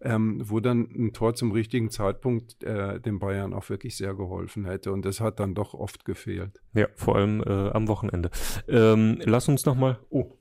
ähm, 0.00 0.42
wo 0.44 0.60
dann 0.60 0.88
ein 0.96 1.12
Tor 1.12 1.34
zum 1.34 1.52
richtigen 1.52 1.90
Zeitpunkt 1.90 2.64
äh, 2.64 3.00
den 3.00 3.20
Bayern 3.20 3.54
auch 3.54 3.68
wirklich 3.70 3.96
sehr 3.96 4.14
geholfen 4.14 4.64
hätte. 4.64 4.92
Und 4.92 5.04
das 5.04 5.20
hat 5.20 5.38
dann 5.38 5.54
doch 5.54 5.72
oft 5.72 6.04
gefehlt. 6.04 6.60
Ja, 6.74 6.88
vor 6.96 7.16
allem 7.16 7.42
äh, 7.42 7.70
am 7.70 7.86
Wochenende. 7.86 8.30
Ähm, 8.68 9.20
lass 9.24 9.48
uns 9.48 9.64
nochmal. 9.64 9.98
Oh. 10.10 10.32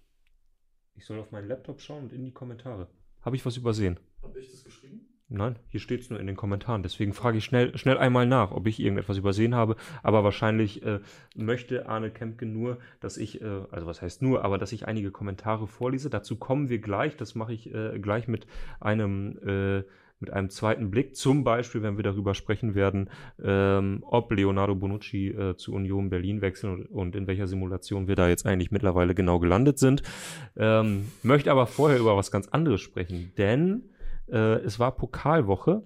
Ich 0.96 1.06
soll 1.06 1.20
auf 1.20 1.32
meinen 1.32 1.48
Laptop 1.48 1.80
schauen 1.80 2.06
und 2.06 2.14
in 2.14 2.26
die 2.26 2.34
Kommentare. 2.34 2.88
Habe 3.22 3.36
ich 3.36 3.46
was 3.46 3.56
übersehen? 3.56 4.00
Habe 4.24 4.40
ich 4.40 4.50
das 4.52 4.64
geschrieben? 4.64 5.09
Nein, 5.32 5.58
hier 5.70 5.80
steht 5.80 6.02
es 6.02 6.10
nur 6.10 6.20
in 6.20 6.26
den 6.26 6.36
Kommentaren. 6.36 6.82
Deswegen 6.82 7.14
frage 7.14 7.38
ich 7.38 7.46
schnell, 7.46 7.78
schnell 7.78 8.00
einmal 8.00 8.26
nach, 8.26 8.52
ob 8.52 8.66
ich 8.66 8.80
irgendetwas 8.80 9.18
übersehen 9.18 9.54
habe. 9.54 9.76
Aber 10.02 10.24
wahrscheinlich 10.24 10.84
äh, 10.84 11.00
möchte 11.36 11.88
Arne 11.88 12.10
Kempke 12.10 12.48
nur, 12.48 12.80
dass 13.00 13.18
ich, 13.18 13.40
äh, 13.40 13.46
also 13.70 13.86
was 13.86 14.02
heißt 14.02 14.24
nur, 14.24 14.44
aber 14.44 14.58
dass 14.58 14.72
ich 14.72 14.88
einige 14.88 15.12
Kommentare 15.12 15.68
vorlese. 15.68 16.10
Dazu 16.10 16.36
kommen 16.36 16.70
wir 16.70 16.80
gleich. 16.80 17.16
Das 17.16 17.36
mache 17.36 17.54
ich 17.54 17.72
äh, 17.72 18.00
gleich 18.00 18.28
mit 18.28 18.48
einem 18.80 19.38
äh, 19.46 19.84
mit 20.20 20.34
einem 20.34 20.50
zweiten 20.50 20.92
Blick. 20.92 21.16
Zum 21.16 21.44
Beispiel, 21.44 21.82
wenn 21.82 21.96
wir 21.96 22.04
darüber 22.04 22.34
sprechen 22.34 22.76
werden, 22.76 23.10
ähm, 23.42 24.04
ob 24.06 24.32
Leonardo 24.32 24.76
Bonucci 24.76 25.30
äh, 25.30 25.56
zu 25.56 25.74
Union 25.74 26.10
Berlin 26.10 26.42
wechseln 26.42 26.74
und, 26.74 26.86
und, 26.88 27.16
in 27.16 27.28
welcher 27.28 27.48
Simulation 27.48 28.08
wir 28.08 28.16
da 28.16 28.28
jetzt 28.28 28.46
eigentlich 28.46 28.72
mittlerweile 28.72 29.16
genau 29.16 29.40
gelandet 29.40 29.80
sind. 29.80 30.04
Ähm, 30.58 31.08
möchte 31.24 31.52
aber 31.52 31.68
vorher 31.68 32.00
über 32.00 32.18
was 32.18 32.32
ganz 32.32 32.50
anderes 32.50 32.82
sprechen, 32.82 33.32
denn 33.38 33.84
äh, 34.32 34.56
es 34.60 34.80
war 34.80 34.96
Pokalwoche. 34.96 35.86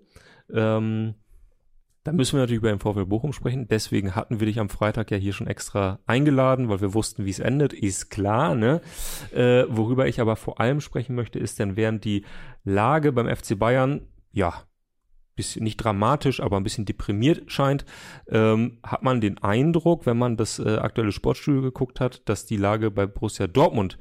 Ähm, 0.54 1.16
da 2.04 2.12
müssen 2.12 2.34
wir 2.34 2.42
natürlich 2.42 2.60
über 2.60 2.70
den 2.70 2.80
VfL 2.80 3.06
Bochum 3.06 3.32
sprechen. 3.32 3.68
Deswegen 3.70 4.14
hatten 4.14 4.40
wir 4.40 4.48
dich 4.48 4.60
am 4.60 4.70
Freitag 4.70 5.10
ja 5.10 5.18
hier 5.18 5.32
schon 5.32 5.48
extra 5.48 6.00
eingeladen, 6.06 6.68
weil 6.68 6.82
wir 6.82 6.94
wussten, 6.94 7.24
wie 7.26 7.30
es 7.30 7.40
endet. 7.40 7.72
Ist 7.72 8.10
klar, 8.10 8.56
ne? 8.56 8.82
Äh, 9.34 9.64
worüber 9.70 10.08
ich 10.08 10.20
aber 10.20 10.36
vor 10.36 10.60
allem 10.60 10.82
sprechen 10.82 11.16
möchte, 11.16 11.40
ist 11.40 11.60
denn, 11.60 11.78
während 11.78 12.04
die 12.04 12.26
Lage 12.66 13.14
beim 13.14 13.34
FC 13.34 13.58
Bayern, 13.58 14.02
ja, 14.34 14.54
bisschen 15.36 15.64
nicht 15.64 15.78
dramatisch, 15.78 16.42
aber 16.42 16.58
ein 16.58 16.64
bisschen 16.64 16.86
deprimiert 16.86 17.52
scheint, 17.52 17.86
ähm, 18.28 18.80
hat 18.84 19.04
man 19.04 19.22
den 19.22 19.38
Eindruck, 19.40 20.06
wenn 20.06 20.18
man 20.18 20.38
das 20.38 20.60
äh, 20.60 20.78
aktuelle 20.78 21.12
Sportstudio 21.12 21.62
geguckt 21.62 22.00
hat, 22.00 22.22
dass 22.26 22.46
die 22.46 22.58
Lage 22.58 22.92
bei 22.92 23.06
Borussia 23.08 23.48
Dortmund 23.48 23.98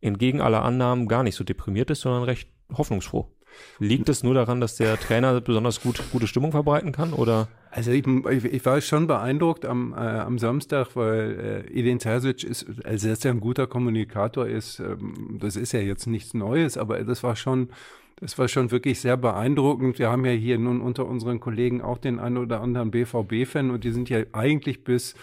entgegen 0.00 0.40
aller 0.40 0.62
Annahmen 0.62 1.08
gar 1.08 1.22
nicht 1.22 1.34
so 1.34 1.44
deprimiert 1.44 1.90
ist, 1.90 2.02
sondern 2.02 2.24
recht 2.24 2.50
hoffnungsfroh. 2.72 3.35
Liegt 3.78 4.08
es 4.08 4.22
nur 4.22 4.34
daran, 4.34 4.60
dass 4.60 4.76
der 4.76 4.98
Trainer 4.98 5.40
besonders 5.40 5.80
gut 5.80 6.02
gute 6.12 6.26
Stimmung 6.26 6.50
verbreiten 6.50 6.92
kann, 6.92 7.12
oder? 7.12 7.48
Also 7.70 7.90
ich, 7.90 8.06
ich 8.06 8.64
war 8.64 8.80
schon 8.80 9.06
beeindruckt 9.06 9.66
am, 9.66 9.92
äh, 9.92 9.96
am 9.96 10.38
Samstag, 10.38 10.96
weil 10.96 11.64
äh, 11.68 11.78
Edin 11.78 11.98
Terzic 11.98 12.42
ist, 12.42 12.66
also 12.84 13.08
dass 13.08 13.24
er 13.24 13.32
ein 13.32 13.40
guter 13.40 13.66
Kommunikator 13.66 14.46
ist, 14.46 14.80
ähm, 14.80 15.38
das 15.40 15.56
ist 15.56 15.72
ja 15.72 15.80
jetzt 15.80 16.06
nichts 16.06 16.32
Neues, 16.32 16.78
aber 16.78 17.02
das 17.04 17.22
war 17.22 17.36
schon, 17.36 17.68
das 18.18 18.38
war 18.38 18.48
schon 18.48 18.70
wirklich 18.70 19.00
sehr 19.00 19.18
beeindruckend. 19.18 19.98
Wir 19.98 20.10
haben 20.10 20.24
ja 20.24 20.32
hier 20.32 20.58
nun 20.58 20.80
unter 20.80 21.04
unseren 21.04 21.38
Kollegen 21.38 21.82
auch 21.82 21.98
den 21.98 22.18
einen 22.18 22.38
oder 22.38 22.62
anderen 22.62 22.90
BVB-Fan 22.90 23.70
und 23.70 23.84
die 23.84 23.90
sind 23.90 24.08
ja 24.08 24.20
eigentlich 24.32 24.82
bis 24.82 25.14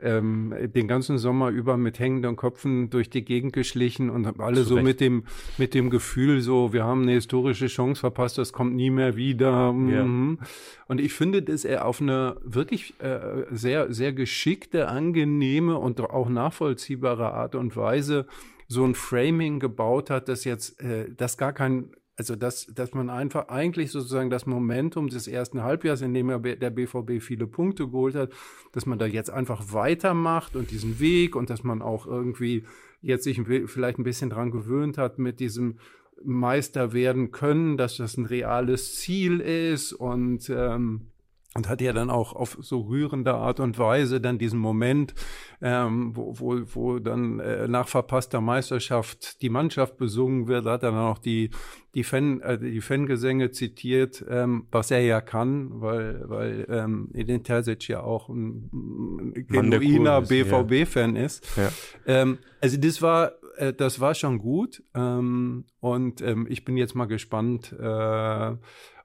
ähm, 0.00 0.54
den 0.74 0.88
ganzen 0.88 1.18
Sommer 1.18 1.50
über 1.50 1.76
mit 1.76 1.98
hängenden 1.98 2.36
Köpfen 2.36 2.90
durch 2.90 3.10
die 3.10 3.24
Gegend 3.24 3.52
geschlichen 3.52 4.10
und 4.10 4.26
haben 4.26 4.40
alle 4.40 4.62
Zu 4.62 4.64
so 4.64 4.76
mit 4.80 5.00
dem, 5.00 5.24
mit 5.56 5.74
dem 5.74 5.90
Gefühl 5.90 6.40
so, 6.40 6.72
wir 6.72 6.84
haben 6.84 7.02
eine 7.02 7.12
historische 7.12 7.66
Chance 7.66 8.00
verpasst, 8.00 8.38
das 8.38 8.52
kommt 8.52 8.74
nie 8.74 8.90
mehr 8.90 9.16
wieder. 9.16 9.50
Ja. 9.50 9.72
Mhm. 9.72 10.38
Und 10.86 11.00
ich 11.00 11.12
finde, 11.12 11.42
dass 11.42 11.64
er 11.64 11.84
auf 11.84 12.00
eine 12.00 12.36
wirklich 12.44 12.94
äh, 13.00 13.44
sehr, 13.50 13.92
sehr 13.92 14.12
geschickte, 14.12 14.88
angenehme 14.88 15.78
und 15.78 16.00
auch 16.00 16.28
nachvollziehbare 16.28 17.32
Art 17.32 17.54
und 17.54 17.76
Weise 17.76 18.26
so 18.68 18.84
ein 18.84 18.94
Framing 18.94 19.60
gebaut 19.60 20.10
hat, 20.10 20.28
dass 20.28 20.44
jetzt 20.44 20.80
äh, 20.80 21.10
das 21.14 21.38
gar 21.38 21.52
kein 21.52 21.90
also, 22.18 22.34
dass, 22.34 22.66
dass 22.66 22.94
man 22.94 23.10
einfach 23.10 23.46
eigentlich 23.46 23.92
sozusagen 23.92 24.28
das 24.28 24.44
Momentum 24.44 25.06
des 25.06 25.28
ersten 25.28 25.62
Halbjahres, 25.62 26.00
in 26.00 26.14
dem 26.14 26.26
der 26.42 26.70
BVB 26.70 27.22
viele 27.22 27.46
Punkte 27.46 27.86
geholt 27.86 28.16
hat, 28.16 28.32
dass 28.72 28.86
man 28.86 28.98
da 28.98 29.06
jetzt 29.06 29.30
einfach 29.30 29.72
weitermacht 29.72 30.56
und 30.56 30.72
diesen 30.72 30.98
Weg 30.98 31.36
und 31.36 31.48
dass 31.48 31.62
man 31.62 31.80
auch 31.80 32.08
irgendwie 32.08 32.64
jetzt 33.02 33.22
sich 33.22 33.40
vielleicht 33.66 34.00
ein 34.00 34.04
bisschen 34.04 34.30
dran 34.30 34.50
gewöhnt 34.50 34.98
hat 34.98 35.20
mit 35.20 35.38
diesem 35.38 35.78
Meister 36.24 36.92
werden 36.92 37.30
können, 37.30 37.76
dass 37.76 37.98
das 37.98 38.16
ein 38.16 38.26
reales 38.26 38.96
Ziel 38.96 39.38
ist 39.38 39.92
und 39.92 40.50
ähm, 40.50 41.12
und 41.58 41.68
hat 41.68 41.80
ja 41.80 41.92
dann 41.92 42.08
auch 42.08 42.34
auf 42.34 42.56
so 42.60 42.82
rührende 42.82 43.34
Art 43.34 43.58
und 43.58 43.80
Weise 43.80 44.20
dann 44.20 44.38
diesen 44.38 44.60
Moment, 44.60 45.12
ähm, 45.60 46.12
wo, 46.14 46.38
wo, 46.38 46.60
wo 46.72 46.98
dann 47.00 47.40
äh, 47.40 47.66
nach 47.66 47.88
verpasster 47.88 48.40
Meisterschaft 48.40 49.42
die 49.42 49.48
Mannschaft 49.48 49.96
besungen 49.96 50.46
wird, 50.46 50.66
hat 50.66 50.84
er 50.84 50.92
dann 50.92 51.00
auch 51.00 51.18
die, 51.18 51.50
die, 51.94 52.04
Fan, 52.04 52.40
äh, 52.42 52.58
die 52.58 52.80
Fangesänge 52.80 53.50
zitiert, 53.50 54.24
ähm, 54.28 54.68
was 54.70 54.92
er 54.92 55.00
ja 55.00 55.20
kann, 55.20 55.80
weil, 55.80 56.28
weil 56.28 56.66
ähm, 56.70 57.10
Edin 57.12 57.42
Terzic 57.42 57.88
ja 57.88 58.02
auch 58.02 58.28
ein, 58.28 58.70
ein 58.72 59.46
genuiner 59.48 60.22
BVB-Fan 60.22 61.16
ja. 61.16 61.24
ist. 61.24 61.44
Ja. 61.56 61.72
Ähm, 62.06 62.38
also 62.60 62.76
das 62.76 63.02
war 63.02 63.32
äh, 63.56 63.72
das 63.72 63.98
war 63.98 64.14
schon 64.14 64.38
gut 64.38 64.84
ähm, 64.94 65.64
und 65.80 66.20
ähm, 66.20 66.46
ich 66.48 66.64
bin 66.64 66.76
jetzt 66.76 66.94
mal 66.94 67.06
gespannt, 67.06 67.72
äh, 67.72 68.56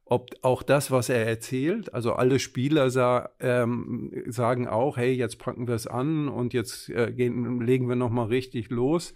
ob 0.05 0.29
auch 0.41 0.63
das, 0.63 0.91
was 0.91 1.10
er 1.10 1.25
erzählt, 1.25 1.93
also 1.93 2.13
alle 2.13 2.39
Spieler 2.39 2.89
sa 2.89 3.29
ähm, 3.39 4.12
sagen 4.27 4.67
auch, 4.67 4.98
hey, 4.98 5.13
jetzt 5.13 5.39
packen 5.39 5.67
wir 5.67 5.75
es 5.75 5.88
an 5.88 6.27
und 6.27 6.53
jetzt 6.53 6.89
äh, 6.89 7.12
gehen, 7.12 7.62
legen 7.62 7.88
wir 7.88 7.95
nochmal 7.95 8.27
richtig 8.27 8.69
los. 8.69 9.13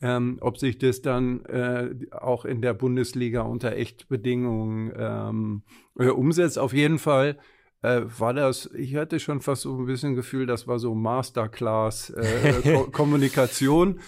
Ähm, 0.00 0.38
ob 0.40 0.58
sich 0.58 0.78
das 0.78 1.02
dann 1.02 1.44
äh, 1.46 1.90
auch 2.12 2.44
in 2.44 2.62
der 2.62 2.72
Bundesliga 2.72 3.40
unter 3.40 3.72
Echtbedingungen 3.72 4.92
ähm, 4.96 5.62
äh, 5.98 6.06
umsetzt. 6.10 6.56
Auf 6.56 6.72
jeden 6.72 7.00
Fall 7.00 7.36
äh, 7.82 8.02
war 8.18 8.32
das, 8.32 8.70
ich 8.74 8.94
hatte 8.94 9.18
schon 9.18 9.40
fast 9.40 9.62
so 9.62 9.76
ein 9.76 9.86
bisschen 9.86 10.14
Gefühl, 10.14 10.46
das 10.46 10.68
war 10.68 10.78
so 10.78 10.94
Masterclass 10.94 12.10
äh, 12.10 12.84
Kommunikation. 12.92 13.98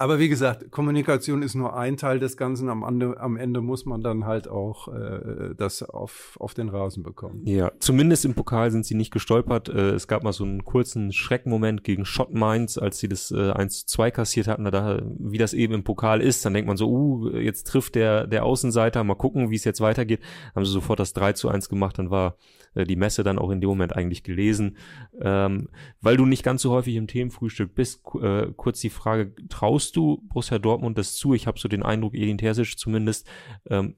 Aber 0.00 0.20
wie 0.20 0.28
gesagt, 0.28 0.70
Kommunikation 0.70 1.42
ist 1.42 1.56
nur 1.56 1.76
ein 1.76 1.96
Teil 1.96 2.20
des 2.20 2.36
Ganzen. 2.36 2.68
Am 2.68 2.84
Ende, 2.84 3.18
am 3.18 3.36
Ende 3.36 3.60
muss 3.60 3.84
man 3.84 4.00
dann 4.00 4.26
halt 4.26 4.46
auch 4.46 4.86
äh, 4.86 5.54
das 5.56 5.82
auf, 5.82 6.36
auf 6.38 6.54
den 6.54 6.68
Rasen 6.68 7.02
bekommen. 7.02 7.42
Ja, 7.44 7.72
zumindest 7.80 8.24
im 8.24 8.34
Pokal 8.34 8.70
sind 8.70 8.86
sie 8.86 8.94
nicht 8.94 9.10
gestolpert. 9.10 9.68
Äh, 9.68 9.90
es 9.90 10.06
gab 10.06 10.22
mal 10.22 10.32
so 10.32 10.44
einen 10.44 10.64
kurzen 10.64 11.10
Schreckmoment 11.10 11.82
gegen 11.82 12.04
Schott 12.04 12.32
Mainz, 12.32 12.78
als 12.78 12.98
sie 12.98 13.08
das 13.08 13.32
äh, 13.32 13.50
1-2 13.50 14.12
kassiert 14.12 14.46
hatten. 14.46 14.64
Da, 14.64 15.02
wie 15.18 15.38
das 15.38 15.52
eben 15.52 15.74
im 15.74 15.82
Pokal 15.82 16.20
ist, 16.20 16.44
dann 16.44 16.54
denkt 16.54 16.68
man 16.68 16.76
so, 16.76 16.88
uh, 16.88 17.30
jetzt 17.30 17.66
trifft 17.66 17.96
der, 17.96 18.28
der 18.28 18.44
Außenseiter, 18.44 19.02
mal 19.02 19.16
gucken, 19.16 19.50
wie 19.50 19.56
es 19.56 19.64
jetzt 19.64 19.80
weitergeht. 19.80 20.20
Haben 20.54 20.64
sie 20.64 20.70
sofort 20.70 21.00
das 21.00 21.12
3 21.12 21.32
zu 21.32 21.48
1 21.48 21.68
gemacht, 21.68 21.98
dann 21.98 22.10
war 22.10 22.36
äh, 22.78 22.84
die 22.84 22.96
Messe 22.96 23.24
dann 23.24 23.38
auch 23.38 23.50
in 23.50 23.60
dem 23.60 23.68
Moment 23.68 23.94
eigentlich 23.96 24.22
gelesen. 24.22 24.76
Ähm, 25.20 25.68
weil 26.00 26.16
du 26.16 26.24
nicht 26.24 26.42
ganz 26.42 26.62
so 26.62 26.70
häufig 26.70 26.94
im 26.94 27.08
Themenfrühstück 27.08 27.74
bist, 27.74 28.02
äh, 28.22 28.46
kurz 28.56 28.80
die 28.80 28.90
Frage, 28.90 29.34
traust 29.48 29.96
du 29.96 30.22
Borussia 30.28 30.58
Dortmund 30.58 30.96
das 30.96 31.16
zu? 31.16 31.34
Ich 31.34 31.46
habe 31.46 31.58
so 31.58 31.68
den 31.68 31.82
Eindruck, 31.82 32.14
Edin 32.14 32.38
Terzic 32.38 32.78
zumindest, 32.78 33.28
ähm, 33.68 33.96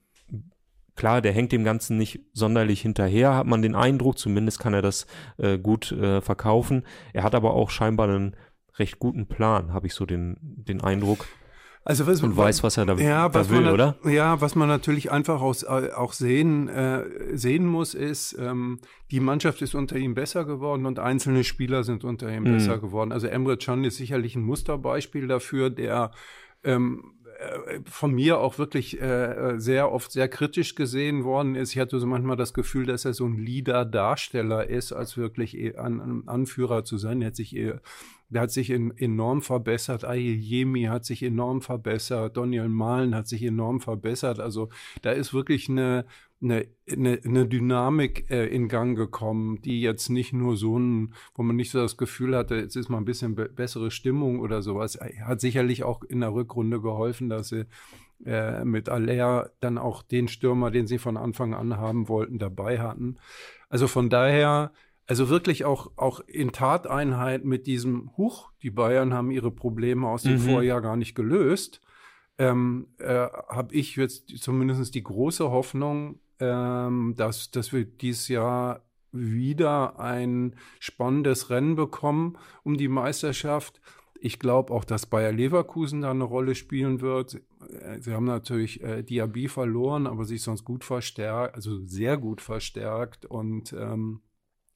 klar, 0.97 1.21
der 1.21 1.33
hängt 1.33 1.53
dem 1.53 1.65
Ganzen 1.65 1.99
nicht 1.99 2.21
sonderlich 2.33 2.81
hinterher, 2.81 3.35
hat 3.35 3.47
man 3.47 3.63
den 3.63 3.75
Eindruck, 3.75 4.19
zumindest 4.19 4.59
kann 4.59 4.75
er 4.75 4.83
das 4.83 5.07
äh, 5.39 5.59
gut 5.59 5.93
äh, 5.93 6.21
verkaufen. 6.21 6.85
Er 7.13 7.23
hat 7.23 7.35
aber 7.35 7.55
auch 7.55 7.71
scheinbar 7.71 8.09
einen 8.09 8.37
recht 8.79 8.99
guten 8.99 9.27
Plan, 9.27 9.73
habe 9.73 9.87
ich 9.87 9.95
so 9.95 10.07
den, 10.07 10.37
den 10.41 10.81
Eindruck. 10.81 11.27
Also 11.83 12.07
was, 12.07 12.23
und 12.23 12.37
weiß, 12.37 12.63
was 12.63 12.77
er 12.77 12.85
da, 12.85 12.95
ja, 12.97 13.29
da 13.31 13.49
will, 13.49 13.63
man, 13.63 13.73
oder? 13.73 13.97
Ja, 14.05 14.41
was 14.43 14.55
man 14.55 14.69
natürlich 14.69 15.11
einfach 15.11 15.41
aus, 15.41 15.63
äh, 15.63 15.91
auch 15.97 16.13
sehen, 16.13 16.69
äh, 16.69 17.05
sehen 17.33 17.67
muss, 17.67 17.95
ist, 17.95 18.37
ähm, 18.39 18.81
die 19.11 19.21
Mannschaft 19.21 19.63
ist 19.63 19.75
unter 19.75 19.97
ihm 19.97 20.15
besser 20.15 20.45
geworden 20.45 20.85
und 20.85 20.99
einzelne 20.99 21.43
Spieler 21.43 21.83
sind 21.83 22.05
unter 22.05 22.31
ihm 22.31 22.43
mhm. 22.43 22.53
besser 22.53 22.79
geworden. 22.79 23.13
Also 23.13 23.29
Emre 23.29 23.57
Can 23.57 23.83
ist 23.85 23.97
sicherlich 23.97 24.37
ein 24.37 24.43
Musterbeispiel 24.43 25.27
dafür, 25.27 25.71
der 25.71 26.11
ähm, 26.65 27.15
äh, 27.39 27.81
von 27.87 28.13
mir 28.13 28.41
auch 28.41 28.59
wirklich 28.59 29.01
äh, 29.01 29.55
sehr 29.57 29.91
oft 29.91 30.13
sehr 30.13 30.29
kritisch 30.29 30.75
gesehen 30.75 31.25
worden 31.25 31.55
ist. 31.55 31.73
Ich 31.73 31.79
hatte 31.79 31.99
so 31.99 32.07
manchmal 32.07 32.37
das 32.37 32.53
Gefühl, 32.53 32.85
dass 32.85 33.07
er 33.07 33.15
so 33.15 33.25
ein 33.25 33.39
Leader-Darsteller 33.39 34.69
ist, 34.69 34.93
als 34.93 35.17
wirklich 35.17 35.57
ein 35.79 36.29
Anführer 36.29 36.85
zu 36.85 36.99
sein. 36.99 37.23
Er 37.23 37.29
hat 37.29 37.37
sich 37.37 37.57
der 38.31 38.43
hat 38.43 38.51
sich 38.53 38.71
in, 38.71 38.97
enorm 38.97 39.43
verbessert. 39.43 40.05
Ayemi 40.05 40.85
hat 40.85 41.05
sich 41.05 41.23
enorm 41.23 41.61
verbessert. 41.61 42.37
Daniel 42.37 42.69
Mahlen 42.69 43.15
hat 43.15 43.29
sich 43.29 43.43
enorm 43.43 43.81
verbessert. 43.81 44.41
Also 44.41 44.69
da 45.03 45.11
ist 45.11 45.35
wirklich 45.35 45.69
eine, 45.69 46.07
eine, 46.41 46.67
eine, 46.91 47.21
eine 47.25 47.47
Dynamik 47.47 48.31
äh, 48.31 48.47
in 48.47 48.69
Gang 48.69 48.97
gekommen, 48.97 49.61
die 49.63 49.83
jetzt 49.83 50.09
nicht 50.09 50.33
nur 50.33 50.57
so 50.57 50.79
ein, 50.79 51.15
wo 51.35 51.43
man 51.43 51.57
nicht 51.57 51.71
so 51.71 51.81
das 51.81 51.97
Gefühl 51.97 52.37
hatte, 52.37 52.57
jetzt 52.57 52.77
ist 52.77 52.89
mal 52.89 52.99
ein 52.99 53.05
bisschen 53.05 53.35
be 53.35 53.49
bessere 53.49 53.91
Stimmung 53.91 54.41
oder 54.41 54.63
sowas. 54.63 54.99
Hat 55.25 55.41
sicherlich 55.41 55.83
auch 55.83 56.03
in 56.05 56.21
der 56.21 56.33
Rückrunde 56.33 56.81
geholfen, 56.81 57.29
dass 57.29 57.49
sie 57.49 57.67
äh, 58.25 58.65
mit 58.65 58.89
Aller 58.89 59.51
dann 59.61 59.77
auch 59.77 60.03
den 60.03 60.29
Stürmer, 60.29 60.71
den 60.71 60.87
sie 60.87 60.99
von 60.99 61.17
Anfang 61.17 61.53
an 61.55 61.77
haben 61.79 62.09
wollten, 62.09 62.39
dabei 62.39 62.79
hatten. 62.79 63.17
Also 63.69 63.89
von 63.89 64.09
daher 64.09 64.73
also 65.11 65.29
wirklich 65.29 65.65
auch, 65.65 65.91
auch 65.97 66.21
in 66.29 66.53
Tateinheit 66.53 67.45
mit 67.45 67.67
diesem 67.67 68.17
Huch, 68.17 68.53
die 68.63 68.71
Bayern 68.71 69.13
haben 69.13 69.33
ihre 69.33 69.51
Probleme 69.51 70.07
aus 70.07 70.23
dem 70.23 70.35
mhm. 70.35 70.39
Vorjahr 70.39 70.81
gar 70.81 70.97
nicht 70.97 71.17
gelöst, 71.17 71.81
ähm, 72.39 72.87
äh, 72.99 73.27
habe 73.49 73.75
ich 73.75 73.97
jetzt 73.97 74.29
zumindest 74.39 74.95
die 74.95 75.03
große 75.03 75.51
Hoffnung, 75.51 76.21
ähm, 76.39 77.15
dass, 77.17 77.51
dass 77.51 77.73
wir 77.73 77.87
dieses 77.87 78.29
Jahr 78.29 78.85
wieder 79.11 79.99
ein 79.99 80.55
spannendes 80.79 81.51
Rennen 81.51 81.75
bekommen 81.75 82.39
um 82.63 82.77
die 82.77 82.87
Meisterschaft. 82.87 83.81
Ich 84.21 84.39
glaube 84.39 84.73
auch, 84.73 84.85
dass 84.85 85.07
Bayer 85.07 85.33
Leverkusen 85.33 86.03
da 86.03 86.13
eine 86.13 86.23
Rolle 86.23 86.55
spielen 86.55 87.01
wird. 87.01 87.43
Äh, 87.69 88.01
sie 88.01 88.15
haben 88.15 88.27
natürlich 88.27 88.81
äh, 88.85 89.03
Diaby 89.03 89.49
verloren, 89.49 90.07
aber 90.07 90.25
sich 90.25 90.41
sonst 90.41 90.65
gut 90.65 90.85
verstärkt, 90.85 91.57
also 91.57 91.85
sehr 91.85 92.17
gut 92.17 92.41
verstärkt 92.41 93.27
und 93.27 93.73
ähm, 93.73 94.21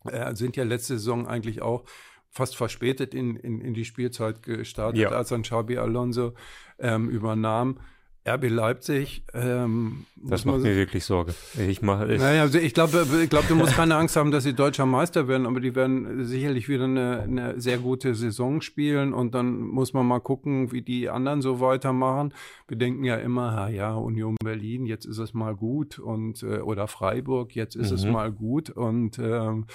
äh, 0.05 0.35
sind 0.35 0.57
ja 0.57 0.65
letzte 0.65 0.95
Saison 0.95 1.27
eigentlich 1.27 1.63
auch 1.63 1.85
fast 2.31 2.57
verspätet 2.57 3.15
in, 3.15 3.37
in, 3.37 3.61
in 3.61 3.75
die 3.75 3.85
Spielzeit 3.85 4.43
gestartet, 4.43 5.03
ja. 5.03 5.11
als 5.11 5.29
dann 5.29 5.43
Xabi 5.43 5.79
Alonso 5.79 6.35
ähm, 6.79 7.09
übernahm. 7.09 7.79
RB 8.27 8.49
Leipzig. 8.49 9.23
Ähm, 9.35 10.07
das 10.17 10.47
macht 10.47 10.61
mir 10.61 10.75
wirklich 10.75 11.05
Sorge. 11.05 11.35
Ich 11.69 11.83
mache. 11.83 12.15
Ich 12.15 12.21
naja, 12.21 12.43
also 12.43 12.59
ich 12.59 12.73
glaube, 12.73 13.07
ich 13.23 13.29
glaube, 13.29 13.47
du 13.49 13.55
musst 13.55 13.75
keine 13.75 13.97
Angst 13.97 14.17
haben, 14.17 14.31
dass 14.31 14.45
sie 14.45 14.55
deutscher 14.55 14.87
Meister 14.87 15.29
werden, 15.29 15.47
aber 15.47 15.61
die 15.61 15.75
werden 15.75 16.25
sicherlich 16.25 16.69
wieder 16.69 16.85
eine, 16.85 17.21
eine 17.21 17.61
sehr 17.61 17.77
gute 17.77 18.15
Saison 18.15 18.63
spielen 18.63 19.13
und 19.13 19.35
dann 19.35 19.59
muss 19.61 19.93
man 19.93 20.07
mal 20.07 20.21
gucken, 20.21 20.73
wie 20.73 20.81
die 20.81 21.11
anderen 21.11 21.43
so 21.43 21.61
weitermachen. 21.61 22.33
Wir 22.67 22.79
denken 22.79 23.05
ja 23.05 23.17
immer, 23.17 23.69
ja, 23.69 23.95
Union 23.95 24.37
Berlin, 24.43 24.87
jetzt 24.87 25.05
ist 25.05 25.19
es 25.19 25.35
mal 25.35 25.55
gut 25.55 25.99
und 25.99 26.43
äh, 26.43 26.61
oder 26.61 26.89
Freiburg, 26.89 27.55
jetzt 27.55 27.77
ist 27.77 27.91
mhm. 27.91 27.97
es 27.97 28.05
mal 28.07 28.33
gut 28.33 28.71
und 28.71 29.19
ähm, 29.19 29.67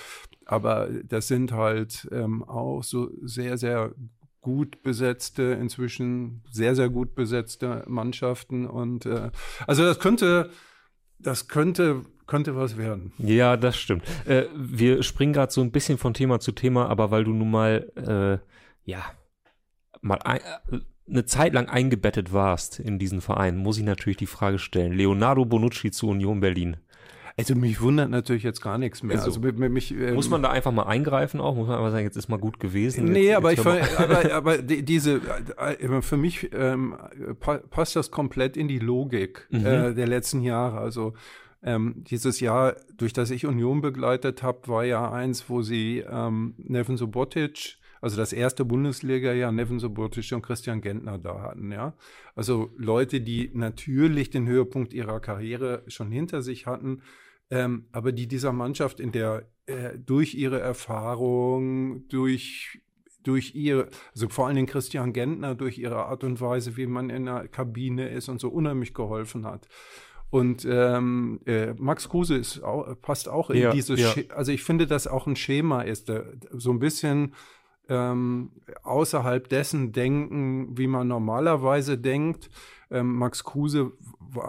aber 0.46 0.90
das 1.04 1.28
sind 1.28 1.52
halt 1.52 2.08
ähm, 2.12 2.44
auch 2.44 2.84
so 2.84 3.12
sehr, 3.22 3.60
sehr 3.60 3.94
gut 4.42 4.82
besetzte, 4.84 5.44
inzwischen 5.60 6.44
sehr, 6.50 6.76
sehr 6.76 6.90
gut 6.90 7.16
besetzte 7.16 7.84
Mannschaften. 7.88 8.66
Und 8.66 9.06
äh, 9.06 9.32
also 9.68 9.84
das 9.84 10.00
könnte, 10.00 10.50
das 11.20 11.48
könnte, 11.48 12.06
könnte 12.26 12.56
was 12.56 12.78
werden. 12.78 13.14
Ja, 13.18 13.58
das 13.58 13.78
stimmt. 13.78 14.04
Äh, 14.26 14.46
wir 14.56 15.04
springen 15.04 15.34
gerade 15.34 15.52
so 15.52 15.62
ein 15.62 15.72
bisschen 15.72 15.98
von 15.98 16.14
Thema 16.14 16.40
zu 16.40 16.52
Thema, 16.52 16.88
aber 16.88 17.12
weil 17.12 17.24
du 17.24 17.34
nun 17.34 17.52
mal, 17.52 17.92
äh, 17.96 18.90
ja, 18.90 19.04
mal 20.02 20.20
ein, 20.24 20.40
äh, 20.72 20.80
eine 21.10 21.26
Zeit 21.26 21.54
lang 21.54 21.68
eingebettet 21.68 22.34
warst 22.34 22.80
in 22.80 23.00
diesen 23.00 23.22
Verein, 23.22 23.58
muss 23.58 23.78
ich 23.78 23.84
natürlich 23.84 24.18
die 24.18 24.28
Frage 24.28 24.60
stellen. 24.60 24.94
Leonardo 24.94 25.44
Bonucci 25.44 25.92
zu 25.92 26.08
Union 26.08 26.40
Berlin. 26.40 26.78
Also 27.40 27.56
mich 27.56 27.82
wundert 27.82 28.10
natürlich 28.10 28.44
jetzt 28.44 28.62
gar 28.62 28.78
nichts 28.78 29.02
mehr. 29.04 29.18
Also, 29.18 29.42
also 29.42 29.70
mich, 29.70 29.92
ähm, 29.92 30.16
muss 30.16 30.30
man 30.30 30.44
da 30.44 30.50
einfach 30.50 30.72
mal 30.72 30.84
eingreifen 30.84 31.40
auch? 31.40 31.56
Muss 31.56 31.68
man 31.68 31.78
einfach 31.78 31.92
sagen, 31.92 32.04
jetzt 32.04 32.18
ist 32.18 32.30
mal 32.30 32.38
gut 32.38 32.60
gewesen? 32.60 33.06
Nee, 33.06 33.28
jetzt, 33.28 33.38
aber, 33.38 33.52
jetzt 33.52 33.60
ich, 33.60 34.00
aber, 34.00 34.34
aber 34.34 34.58
diese, 34.60 35.22
äh, 35.58 36.02
für 36.02 36.18
mich 36.18 36.50
ähm, 36.54 36.96
passt 37.70 37.96
das 37.96 38.12
komplett 38.12 38.58
in 38.58 38.68
die 38.68 38.80
Logik 38.80 39.48
mhm. 39.50 39.66
äh, 39.66 39.94
der 39.94 40.08
letzten 40.08 40.42
Jahre. 40.42 40.80
Also 40.80 41.14
ähm, 41.64 42.04
dieses 42.10 42.40
Jahr, 42.40 42.76
durch 42.98 43.14
das 43.14 43.32
ich 43.32 43.46
Union 43.46 43.82
begleitet 43.82 44.44
habe, 44.44 44.68
war 44.68 44.86
ja 44.86 45.12
eins, 45.12 45.50
wo 45.50 45.62
sie 45.62 46.04
ähm, 46.10 46.56
Neven 46.58 46.98
Subotic 46.98 47.80
also 48.02 48.18
das 48.18 48.34
erste 48.34 48.66
Bundesliga-Jahr 48.66 49.52
Neven 49.52 49.80
Subotic 49.80 50.32
und 50.32 50.42
Christian 50.42 50.82
Gentner 50.82 51.18
da 51.18 51.42
hatten, 51.42 51.72
ja. 51.72 51.94
Also 52.36 52.72
Leute, 52.78 53.22
die 53.22 53.52
natürlich 53.54 54.30
den 54.30 54.48
Höhepunkt 54.48 54.94
ihrer 54.94 55.20
Karriere 55.20 55.84
schon 55.88 56.12
hinter 56.12 56.42
sich 56.42 56.66
hatten, 56.66 57.02
ähm, 57.50 57.88
aber 57.92 58.12
die 58.12 58.28
dieser 58.28 58.54
Mannschaft 58.54 59.00
in 59.00 59.12
der 59.12 59.48
äh, 59.66 59.98
durch 59.98 60.36
ihre 60.36 60.60
Erfahrung, 60.60 62.08
durch 62.08 62.82
durch 63.24 63.54
ihre, 63.54 63.90
also 64.14 64.30
vor 64.30 64.48
allen 64.48 64.56
Dingen 64.56 64.68
Christian 64.68 65.14
Gentner, 65.14 65.54
durch 65.54 65.78
ihre 65.78 66.06
Art 66.06 66.24
und 66.24 66.40
Weise, 66.40 66.78
wie 66.78 66.88
man 66.88 67.10
in 67.10 67.26
der 67.26 67.48
Kabine 67.48 68.10
ist 68.10 68.30
und 68.30 68.40
so 68.40 68.50
unheimlich 68.50 68.94
geholfen 68.94 69.46
hat. 69.46 69.68
Und 70.30 70.66
ähm, 70.70 71.42
äh, 71.46 71.74
Max 71.74 72.08
Kruse 72.08 72.42
auch, 72.64 72.96
passt 73.02 73.28
auch 73.28 73.50
in 73.50 73.62
ja, 73.62 73.72
diese, 73.72 73.96
ja. 73.96 74.14
also 74.30 74.52
ich 74.52 74.64
finde, 74.64 74.86
dass 74.86 75.08
auch 75.08 75.28
ein 75.28 75.36
Schema 75.36 75.82
ist, 75.82 76.12
so 76.52 76.72
ein 76.72 76.80
bisschen 76.80 77.34
ähm, 77.90 78.52
außerhalb 78.84 79.50
dessen 79.50 79.92
denken, 79.92 80.78
wie 80.78 80.88
man 80.88 81.08
normalerweise 81.08 81.98
denkt. 81.98 82.50
Ähm, 82.92 83.16
Max 83.16 83.44
Kruse 83.44 83.94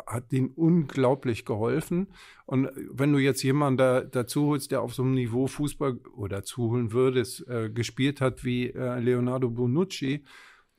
hat 0.07 0.33
denen 0.33 0.49
unglaublich 0.49 1.45
geholfen. 1.45 2.09
Und 2.47 2.69
wenn 2.91 3.13
du 3.13 3.19
jetzt 3.19 3.43
jemanden 3.43 3.79
da, 3.79 4.01
dazu 4.01 4.47
holst, 4.47 4.71
der 4.71 4.83
auf 4.83 4.95
so 4.95 5.03
einem 5.03 5.15
Niveau 5.15 5.47
Fußball 5.47 5.99
oder 6.15 6.43
zuholen 6.43 6.93
würdest, 6.93 7.47
äh, 7.49 7.71
gespielt 7.71 8.21
hat 8.21 8.45
wie 8.45 8.71
äh, 8.71 8.99
Leonardo 8.99 9.51
Bonucci, 9.51 10.25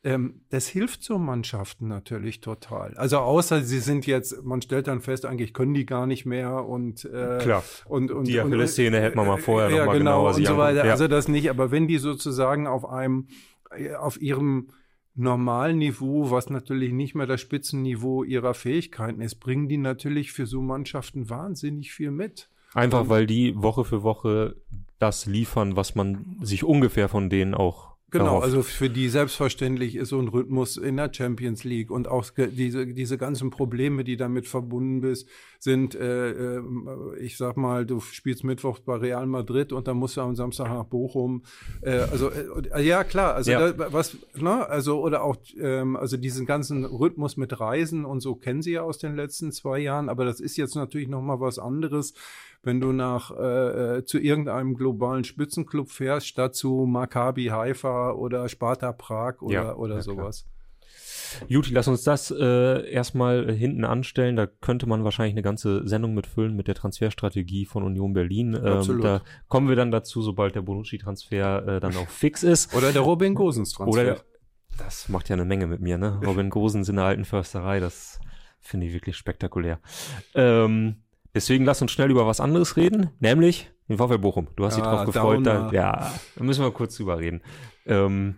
ähm, 0.03 0.41
das 0.49 0.67
hilft 0.67 1.03
so 1.03 1.19
Mannschaften 1.19 1.87
natürlich 1.87 2.41
total. 2.41 2.95
Also 2.95 3.19
außer 3.19 3.61
sie 3.61 3.79
sind 3.79 4.07
jetzt, 4.07 4.43
man 4.43 4.61
stellt 4.61 4.87
dann 4.87 5.01
fest, 5.01 5.25
eigentlich 5.25 5.53
können 5.53 5.75
die 5.75 5.85
gar 5.85 6.07
nicht 6.07 6.25
mehr 6.25 6.65
und 6.65 7.05
äh, 7.05 7.37
klar. 7.39 7.63
Und, 7.85 8.11
und 8.11 8.27
die 8.27 8.39
Achillessehne 8.39 8.99
hätte 8.99 9.15
man 9.15 9.27
mal 9.27 9.37
vorher 9.37 9.69
äh, 9.69 9.73
ja, 9.73 9.85
noch 9.85 9.91
mal 9.91 9.97
genau 9.99 10.27
und 10.27 10.45
so 10.45 10.57
weiter. 10.57 10.85
Ja. 10.85 10.91
Also 10.91 11.07
das 11.07 11.27
nicht. 11.27 11.51
Aber 11.51 11.69
wenn 11.69 11.87
die 11.87 11.99
sozusagen 11.99 12.65
auf 12.65 12.89
einem, 12.89 13.27
äh, 13.69 13.93
auf 13.93 14.19
ihrem 14.19 14.69
normalen 15.15 15.77
Niveau, 15.77 16.31
was 16.31 16.49
natürlich 16.49 16.93
nicht 16.93 17.15
mehr 17.15 17.27
das 17.27 17.41
Spitzenniveau 17.41 18.23
ihrer 18.23 18.53
Fähigkeiten 18.53 19.21
ist, 19.21 19.35
bringen 19.35 19.67
die 19.67 19.77
natürlich 19.77 20.31
für 20.31 20.45
so 20.45 20.61
Mannschaften 20.61 21.29
wahnsinnig 21.29 21.91
viel 21.91 22.11
mit. 22.11 22.49
Einfach 22.73 23.09
weil 23.09 23.27
die 23.27 23.55
Woche 23.61 23.83
für 23.83 24.03
Woche 24.03 24.55
das 24.99 25.25
liefern, 25.25 25.75
was 25.75 25.95
man 25.95 26.37
sich 26.41 26.63
ungefähr 26.63 27.09
von 27.09 27.29
denen 27.29 27.53
auch 27.53 27.90
Genau, 28.11 28.25
darauf. 28.25 28.43
also 28.43 28.61
für 28.61 28.89
die 28.89 29.07
selbstverständlich 29.07 29.95
ist 29.95 30.09
so 30.09 30.19
ein 30.19 30.27
Rhythmus 30.27 30.75
in 30.75 30.97
der 30.97 31.13
Champions 31.13 31.63
League 31.63 31.89
und 31.89 32.09
auch 32.09 32.25
diese, 32.35 32.85
diese 32.85 33.17
ganzen 33.17 33.51
Probleme, 33.51 34.03
die 34.03 34.17
damit 34.17 34.47
verbunden 34.47 34.99
bist, 34.99 35.29
sind, 35.59 35.95
äh, 35.95 36.57
äh, 36.57 36.61
ich 37.19 37.37
sag 37.37 37.55
mal, 37.55 37.85
du 37.85 38.01
spielst 38.01 38.43
Mittwoch 38.43 38.79
bei 38.79 38.95
Real 38.95 39.25
Madrid 39.27 39.71
und 39.71 39.87
dann 39.87 39.95
musst 39.95 40.17
du 40.17 40.21
am 40.21 40.35
Samstag 40.35 40.67
nach 40.67 40.83
Bochum. 40.83 41.43
Äh, 41.81 41.99
also 42.11 42.31
äh, 42.31 42.83
ja 42.83 43.05
klar, 43.05 43.33
also 43.33 43.51
ja. 43.51 43.71
Da, 43.71 43.93
was, 43.93 44.17
ne, 44.35 44.67
also 44.67 45.01
oder 45.01 45.23
auch 45.23 45.37
ähm, 45.57 45.95
also 45.95 46.17
diesen 46.17 46.45
ganzen 46.45 46.83
Rhythmus 46.83 47.37
mit 47.37 47.61
Reisen 47.61 48.03
und 48.03 48.19
so 48.19 48.35
kennen 48.35 48.61
sie 48.61 48.73
ja 48.73 48.81
aus 48.81 48.97
den 48.97 49.15
letzten 49.15 49.53
zwei 49.53 49.79
Jahren, 49.79 50.09
aber 50.09 50.25
das 50.25 50.41
ist 50.41 50.57
jetzt 50.57 50.75
natürlich 50.75 51.07
noch 51.07 51.21
mal 51.21 51.39
was 51.39 51.59
anderes 51.59 52.13
wenn 52.63 52.79
du 52.79 52.91
nach 52.91 53.31
äh, 53.31 53.97
äh, 53.97 54.05
zu 54.05 54.19
irgendeinem 54.19 54.75
globalen 54.75 55.23
Spitzenclub 55.23 55.89
fährst, 55.89 56.27
statt 56.27 56.55
zu 56.55 56.85
Maccabi 56.85 57.45
Haifa 57.47 58.11
oder 58.11 58.47
Sparta 58.49 58.91
Prag 58.91 59.41
oder, 59.41 59.53
ja, 59.53 59.75
oder 59.75 59.95
ja, 59.95 60.01
sowas. 60.01 60.45
Juti, 61.47 61.73
lass 61.73 61.87
uns 61.87 62.03
das 62.03 62.31
äh, 62.31 62.89
erstmal 62.91 63.51
hinten 63.51 63.85
anstellen. 63.85 64.35
Da 64.35 64.47
könnte 64.47 64.85
man 64.85 65.03
wahrscheinlich 65.03 65.33
eine 65.33 65.41
ganze 65.41 65.87
Sendung 65.87 66.13
mitfüllen 66.13 66.55
mit 66.55 66.67
der 66.67 66.75
Transferstrategie 66.75 67.65
von 67.65 67.83
Union 67.83 68.13
Berlin. 68.13 68.53
Ähm, 68.53 69.01
da 69.01 69.21
kommen 69.47 69.69
wir 69.69 69.75
dann 69.75 69.91
dazu, 69.91 70.21
sobald 70.21 70.55
der 70.55 70.61
Bonucci-Transfer 70.61 71.67
äh, 71.67 71.79
dann 71.79 71.95
auch 71.95 72.09
fix 72.09 72.43
ist. 72.43 72.75
Oder 72.75 72.91
der 72.91 73.01
Robin 73.01 73.33
Gosens-Transfer. 73.33 74.01
Oder 74.01 74.21
das 74.77 75.09
macht 75.09 75.29
ja 75.29 75.35
eine 75.35 75.45
Menge 75.45 75.67
mit 75.67 75.81
mir, 75.81 75.97
ne? 75.97 76.19
Robin 76.25 76.49
Gosens 76.49 76.89
in 76.89 76.97
der 76.97 77.05
alten 77.05 77.25
Försterei, 77.25 77.79
das 77.79 78.19
finde 78.59 78.87
ich 78.87 78.93
wirklich 78.93 79.15
spektakulär. 79.15 79.79
Ähm, 80.35 80.97
Deswegen 81.33 81.63
lass 81.63 81.81
uns 81.81 81.91
schnell 81.91 82.11
über 82.11 82.27
was 82.27 82.39
anderes 82.39 82.75
reden, 82.75 83.09
nämlich 83.19 83.71
den 83.87 83.97
VfL 83.97 84.17
Bochum. 84.17 84.47
Du 84.55 84.65
hast 84.65 84.75
dich 84.75 84.83
ah, 84.83 84.95
drauf 84.95 85.05
gefreut. 85.05 85.45
Da, 85.45 85.71
ja, 85.71 86.13
da 86.35 86.43
müssen 86.43 86.63
wir 86.63 86.71
kurz 86.71 86.97
drüber 86.97 87.19
reden. 87.19 87.41
Ähm, 87.85 88.35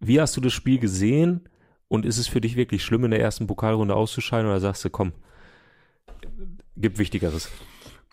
wie 0.00 0.20
hast 0.20 0.36
du 0.36 0.40
das 0.40 0.52
Spiel 0.52 0.78
gesehen 0.78 1.48
und 1.88 2.04
ist 2.04 2.18
es 2.18 2.26
für 2.26 2.40
dich 2.40 2.56
wirklich 2.56 2.84
schlimm, 2.84 3.04
in 3.04 3.12
der 3.12 3.20
ersten 3.20 3.46
Pokalrunde 3.46 3.94
auszuscheiden 3.94 4.46
oder 4.46 4.60
sagst 4.60 4.84
du, 4.84 4.90
komm, 4.90 5.12
gibt 6.76 6.98
Wichtigeres? 6.98 7.50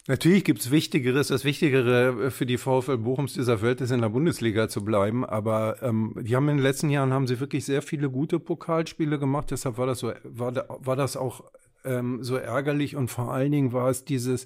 Natürlich 0.07 0.43
gibt 0.43 0.59
es 0.59 0.69
Wichtigeres. 0.69 1.29
Das 1.29 1.45
Wichtigere 1.45 2.29
für 2.29 2.45
die 2.45 2.57
VfL 2.57 2.97
Bochums 2.97 3.33
dieser 3.33 3.61
Welt 3.61 3.79
ist 3.79 3.91
in 3.91 4.01
der 4.01 4.09
Bundesliga 4.09 4.67
zu 4.67 4.83
bleiben. 4.83 5.23
Aber 5.23 5.81
ähm, 5.81 6.13
die 6.19 6.35
haben 6.35 6.49
in 6.49 6.57
den 6.57 6.63
letzten 6.63 6.89
Jahren 6.89 7.13
haben 7.13 7.25
sie 7.25 7.39
wirklich 7.39 7.63
sehr 7.63 7.81
viele 7.81 8.09
gute 8.09 8.39
Pokalspiele 8.39 9.17
gemacht. 9.17 9.49
Deshalb 9.51 9.77
war 9.77 9.87
das 9.87 9.99
so, 9.99 10.11
war, 10.23 10.53
war 10.67 10.97
das 10.97 11.15
auch 11.15 11.45
ähm, 11.83 12.23
so 12.23 12.35
ärgerlich 12.35 12.95
und 12.95 13.09
vor 13.09 13.33
allen 13.33 13.51
Dingen 13.51 13.73
war 13.73 13.89
es 13.89 14.05
dieses, 14.05 14.45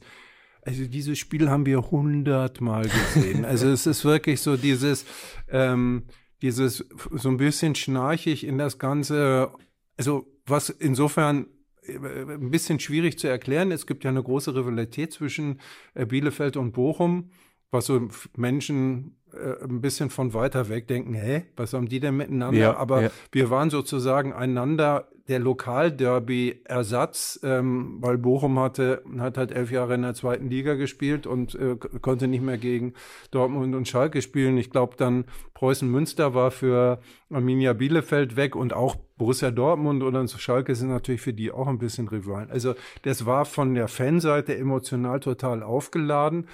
also 0.62 0.86
dieses 0.86 1.18
Spiel 1.18 1.50
haben 1.50 1.66
wir 1.66 1.92
hundertmal 1.92 2.84
gesehen. 2.84 3.46
also 3.46 3.68
es 3.70 3.86
ist 3.86 4.06
wirklich 4.06 4.42
so 4.42 4.58
dieses, 4.58 5.06
ähm, 5.50 6.04
dieses 6.42 6.86
so 7.12 7.30
ein 7.30 7.38
bisschen 7.38 7.76
schnarchig 7.76 8.46
in 8.46 8.58
das 8.58 8.80
Ganze. 8.80 9.52
Also 9.98 10.28
was 10.46 10.70
insofern 10.70 11.48
äh, 11.88 11.98
ein 12.34 12.52
bisschen 12.52 12.80
schwierig 12.80 13.18
zu 13.20 13.28
erklären. 13.28 13.72
Es 13.72 13.88
gibt 13.88 14.04
ja 14.04 14.10
eine 14.10 14.24
große 14.24 14.56
Rivalität 14.56 15.14
zwischen 15.14 15.60
äh, 15.94 16.06
Bielefeld 16.06 16.58
und 16.58 16.74
Bochum, 16.74 17.32
was 17.72 17.86
so 17.86 18.10
Menschen 18.36 19.18
äh, 19.38 19.64
ein 19.64 19.82
bisschen 19.82 20.10
von 20.10 20.34
weiter 20.34 20.70
weg 20.70 20.88
denken, 20.88 21.14
hä, 21.14 21.46
was 21.56 21.74
haben 21.74 21.88
die 21.88 22.00
denn 22.00 22.18
miteinander? 22.18 22.60
Ja, 22.60 22.78
Aber 22.78 23.04
ja. 23.04 23.10
wir 23.32 23.50
waren 23.50 23.70
sozusagen 23.70 24.34
einander 24.34 25.08
der 25.28 25.40
Lokalderby-Ersatz, 25.40 27.42
ähm, 27.44 27.98
weil 28.00 28.18
Bochum 28.18 28.60
hatte, 28.60 29.04
hat 29.20 29.38
halt 29.38 29.52
elf 29.52 29.72
Jahre 29.72 29.96
in 29.96 30.04
der 30.04 30.14
zweiten 30.14 30.50
Liga 30.50 30.76
gespielt 30.76 31.28
und 31.28 31.54
äh, 31.56 31.76
konnte 32.02 32.28
nicht 32.28 32.42
mehr 32.42 32.58
gegen 32.58 32.94
Dortmund 33.32 33.76
und 33.76 33.88
Schalke 33.88 34.22
spielen. 34.22 34.58
Ich 34.58 34.70
glaube 34.70 34.96
dann 34.98 35.26
Preußen 35.54 35.90
Münster 35.90 36.34
war 36.34 36.52
für 36.52 37.00
Arminia 37.30 37.74
Bielefeld 37.74 38.38
weg 38.38 38.56
und 38.56 38.74
auch 38.74 38.96
Borussia 39.18 39.52
Dortmund 39.52 40.04
oder 40.04 40.28
Schalke 40.28 40.76
sind 40.76 40.90
natürlich 40.90 41.22
für 41.22 41.34
die 41.34 41.52
auch 41.52 41.68
ein 41.68 41.80
bisschen 41.80 42.08
Rivalen. 42.08 42.52
Also 42.52 42.76
das 43.02 43.26
war 43.26 43.46
von 43.46 43.74
der 43.74 43.88
Fanseite 43.88 44.56
emotional 44.56 45.20
total 45.20 45.64
aufgeladen 45.64 46.48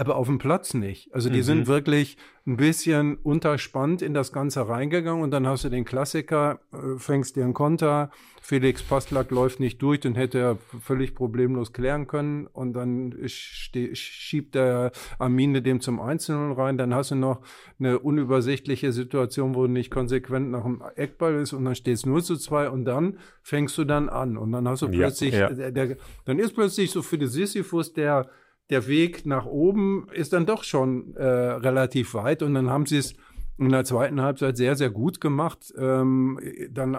aber 0.00 0.16
auf 0.16 0.28
dem 0.28 0.38
Platz 0.38 0.72
nicht. 0.72 1.14
Also 1.14 1.28
die 1.28 1.40
mhm. 1.40 1.42
sind 1.42 1.66
wirklich 1.66 2.16
ein 2.46 2.56
bisschen 2.56 3.18
unterspannt 3.18 4.00
in 4.00 4.14
das 4.14 4.32
Ganze 4.32 4.66
reingegangen 4.66 5.22
und 5.22 5.30
dann 5.30 5.46
hast 5.46 5.64
du 5.64 5.68
den 5.68 5.84
Klassiker, 5.84 6.60
äh, 6.72 6.98
fängst 6.98 7.36
dir 7.36 7.44
einen 7.44 7.52
Konter, 7.52 8.10
Felix 8.40 8.82
Pastlak 8.82 9.30
läuft 9.30 9.60
nicht 9.60 9.82
durch, 9.82 10.00
den 10.00 10.14
hätte 10.14 10.38
er 10.38 10.58
völlig 10.80 11.14
problemlos 11.14 11.74
klären 11.74 12.06
können 12.06 12.46
und 12.46 12.72
dann 12.72 13.14
schiebt 13.26 14.54
der 14.54 14.92
Armine 15.18 15.60
dem 15.60 15.82
zum 15.82 16.00
Einzelnen 16.00 16.52
rein, 16.52 16.78
dann 16.78 16.94
hast 16.94 17.10
du 17.10 17.16
noch 17.16 17.42
eine 17.78 17.98
unübersichtliche 17.98 18.92
Situation, 18.92 19.54
wo 19.54 19.66
du 19.66 19.70
nicht 19.70 19.90
konsequent 19.90 20.50
nach 20.50 20.62
dem 20.62 20.82
Eckball 20.96 21.34
ist 21.34 21.52
und 21.52 21.66
dann 21.66 21.74
steht 21.74 21.96
es 21.96 22.06
0 22.06 22.24
zu 22.24 22.38
2 22.38 22.70
und 22.70 22.86
dann 22.86 23.18
fängst 23.42 23.76
du 23.76 23.84
dann 23.84 24.08
an 24.08 24.38
und 24.38 24.50
dann 24.52 24.66
hast 24.66 24.80
du 24.80 24.88
plötzlich, 24.88 25.34
ja, 25.34 25.50
ja. 25.50 25.52
Der, 25.52 25.72
der, 25.72 25.96
dann 26.24 26.38
ist 26.38 26.54
plötzlich 26.54 26.90
so 26.90 27.02
für 27.02 27.18
die 27.18 27.26
Sisyphus 27.26 27.92
der 27.92 28.30
der 28.70 28.86
Weg 28.86 29.26
nach 29.26 29.46
oben 29.46 30.06
ist 30.12 30.32
dann 30.32 30.46
doch 30.46 30.64
schon 30.64 31.14
äh, 31.16 31.24
relativ 31.24 32.14
weit 32.14 32.42
und 32.42 32.54
dann 32.54 32.70
haben 32.70 32.86
sie 32.86 32.98
es 32.98 33.14
in 33.58 33.68
der 33.68 33.84
zweiten 33.84 34.22
Halbzeit 34.22 34.56
sehr, 34.56 34.74
sehr 34.74 34.90
gut 34.90 35.20
gemacht. 35.20 35.72
Ähm, 35.76 36.40
dann 36.70 36.96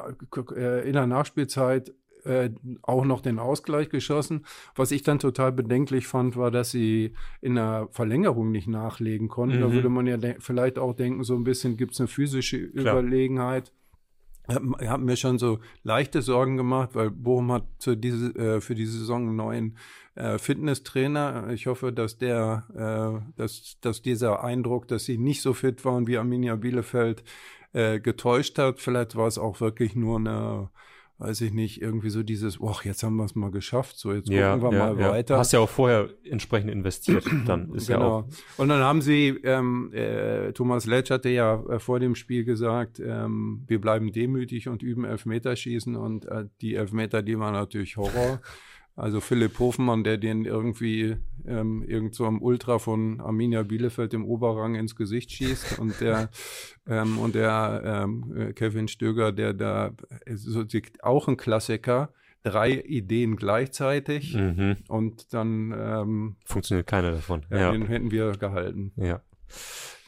äh, 0.55 0.87
in 0.87 0.93
der 0.93 1.07
Nachspielzeit 1.07 1.91
äh, 2.23 2.51
auch 2.83 3.03
noch 3.03 3.21
den 3.21 3.39
Ausgleich 3.39 3.89
geschossen. 3.89 4.45
Was 4.75 4.91
ich 4.91 5.01
dann 5.01 5.17
total 5.17 5.51
bedenklich 5.51 6.05
fand, 6.05 6.37
war, 6.37 6.51
dass 6.51 6.69
sie 6.69 7.13
in 7.41 7.55
der 7.55 7.87
Verlängerung 7.89 8.51
nicht 8.51 8.67
nachlegen 8.67 9.27
konnten. 9.27 9.57
Mhm. 9.57 9.61
Da 9.61 9.71
würde 9.71 9.89
man 9.89 10.05
ja 10.05 10.17
vielleicht 10.39 10.77
auch 10.77 10.93
denken, 10.93 11.23
so 11.23 11.35
ein 11.35 11.43
bisschen 11.43 11.77
gibt 11.77 11.93
es 11.93 11.99
eine 11.99 12.07
physische 12.07 12.69
Klar. 12.69 12.99
Überlegenheit. 12.99 13.71
Ich 14.47 14.87
habe 14.87 15.03
mir 15.03 15.15
schon 15.15 15.39
so 15.39 15.59
leichte 15.83 16.21
Sorgen 16.21 16.57
gemacht, 16.57 16.91
weil 16.93 17.09
Bochum 17.09 17.51
hat 17.51 17.63
für 17.79 17.95
diese, 17.95 18.35
äh, 18.35 18.61
für 18.61 18.75
diese 18.75 18.99
Saison 18.99 19.27
einen 19.27 19.35
neuen 19.35 19.77
äh, 20.21 20.37
Fitnesstrainer. 20.37 21.49
Ich 21.51 21.67
hoffe, 21.67 21.91
dass 21.91 22.17
der, 22.17 22.65
äh, 22.75 23.31
dass, 23.37 23.77
dass 23.81 24.01
dieser 24.01 24.43
Eindruck, 24.43 24.87
dass 24.87 25.05
sie 25.05 25.17
nicht 25.17 25.41
so 25.41 25.53
fit 25.53 25.83
waren 25.83 26.07
wie 26.07 26.17
Arminia 26.17 26.55
Bielefeld, 26.55 27.23
äh, 27.73 27.99
getäuscht 27.99 28.57
hat. 28.57 28.79
Vielleicht 28.79 29.15
war 29.15 29.27
es 29.27 29.37
auch 29.37 29.61
wirklich 29.61 29.95
nur 29.95 30.19
eine 30.19 30.69
weiß 31.21 31.41
ich 31.41 31.53
nicht, 31.53 31.79
irgendwie 31.79 32.09
so 32.09 32.23
dieses, 32.23 32.59
oh, 32.59 32.75
jetzt 32.83 33.03
haben 33.03 33.15
wir 33.17 33.25
es 33.25 33.35
mal 33.35 33.51
geschafft, 33.51 33.95
so 33.99 34.11
jetzt 34.11 34.27
ja, 34.27 34.55
gucken 34.57 34.71
wir 34.71 34.77
ja, 34.79 34.93
mal 34.93 34.99
ja. 34.99 35.11
weiter. 35.11 35.35
Du 35.35 35.39
hast 35.39 35.53
ja 35.53 35.59
auch 35.59 35.69
vorher 35.69 36.09
entsprechend 36.23 36.71
investiert, 36.71 37.23
dann 37.45 37.71
ist 37.75 37.87
genau. 37.87 37.99
ja 37.99 38.07
auch. 38.07 38.25
Und 38.57 38.69
dann 38.69 38.81
haben 38.81 39.01
sie, 39.01 39.27
ähm, 39.43 39.93
äh, 39.93 40.51
Thomas 40.53 40.87
Letsch 40.87 41.11
hatte 41.11 41.29
ja 41.29 41.61
äh, 41.69 41.77
vor 41.77 41.99
dem 41.99 42.15
Spiel 42.15 42.43
gesagt, 42.43 42.99
ähm, 42.99 43.63
wir 43.67 43.79
bleiben 43.79 44.11
demütig 44.11 44.67
und 44.67 44.81
üben 44.81 45.05
Elfmeterschießen 45.05 45.95
und 45.95 46.25
äh, 46.25 46.45
die 46.59 46.73
Elfmeter, 46.73 47.21
die 47.21 47.37
waren 47.37 47.53
natürlich 47.53 47.97
Horror. 47.97 48.41
Also 49.01 49.19
Philipp 49.19 49.57
Hofmann, 49.57 50.03
der 50.03 50.19
den 50.19 50.45
irgendwie 50.45 51.17
ähm, 51.47 51.83
irgend 51.87 52.13
so 52.13 52.27
am 52.27 52.39
Ultra 52.39 52.77
von 52.77 53.19
Arminia 53.19 53.63
Bielefeld 53.63 54.13
im 54.13 54.23
Oberrang 54.23 54.75
ins 54.75 54.95
Gesicht 54.95 55.31
schießt 55.31 55.79
und 55.79 55.99
der 56.01 56.29
ähm, 56.87 57.17
und 57.17 57.33
der 57.33 57.81
ähm, 57.83 58.31
äh, 58.37 58.53
Kevin 58.53 58.87
Stöger, 58.87 59.31
der 59.31 59.55
da 59.55 59.93
so, 60.35 60.63
auch 61.01 61.27
ein 61.27 61.35
Klassiker, 61.35 62.13
drei 62.43 62.73
Ideen 62.73 63.37
gleichzeitig 63.37 64.35
mhm. 64.35 64.77
und 64.87 65.33
dann 65.33 65.73
ähm, 65.75 66.35
funktioniert 66.45 66.85
keine 66.85 67.09
davon. 67.09 67.43
Ja, 67.49 67.57
ja, 67.57 67.71
den 67.71 67.87
hätten 67.87 68.11
wir 68.11 68.33
gehalten. 68.33 68.91
Ja. 68.97 69.23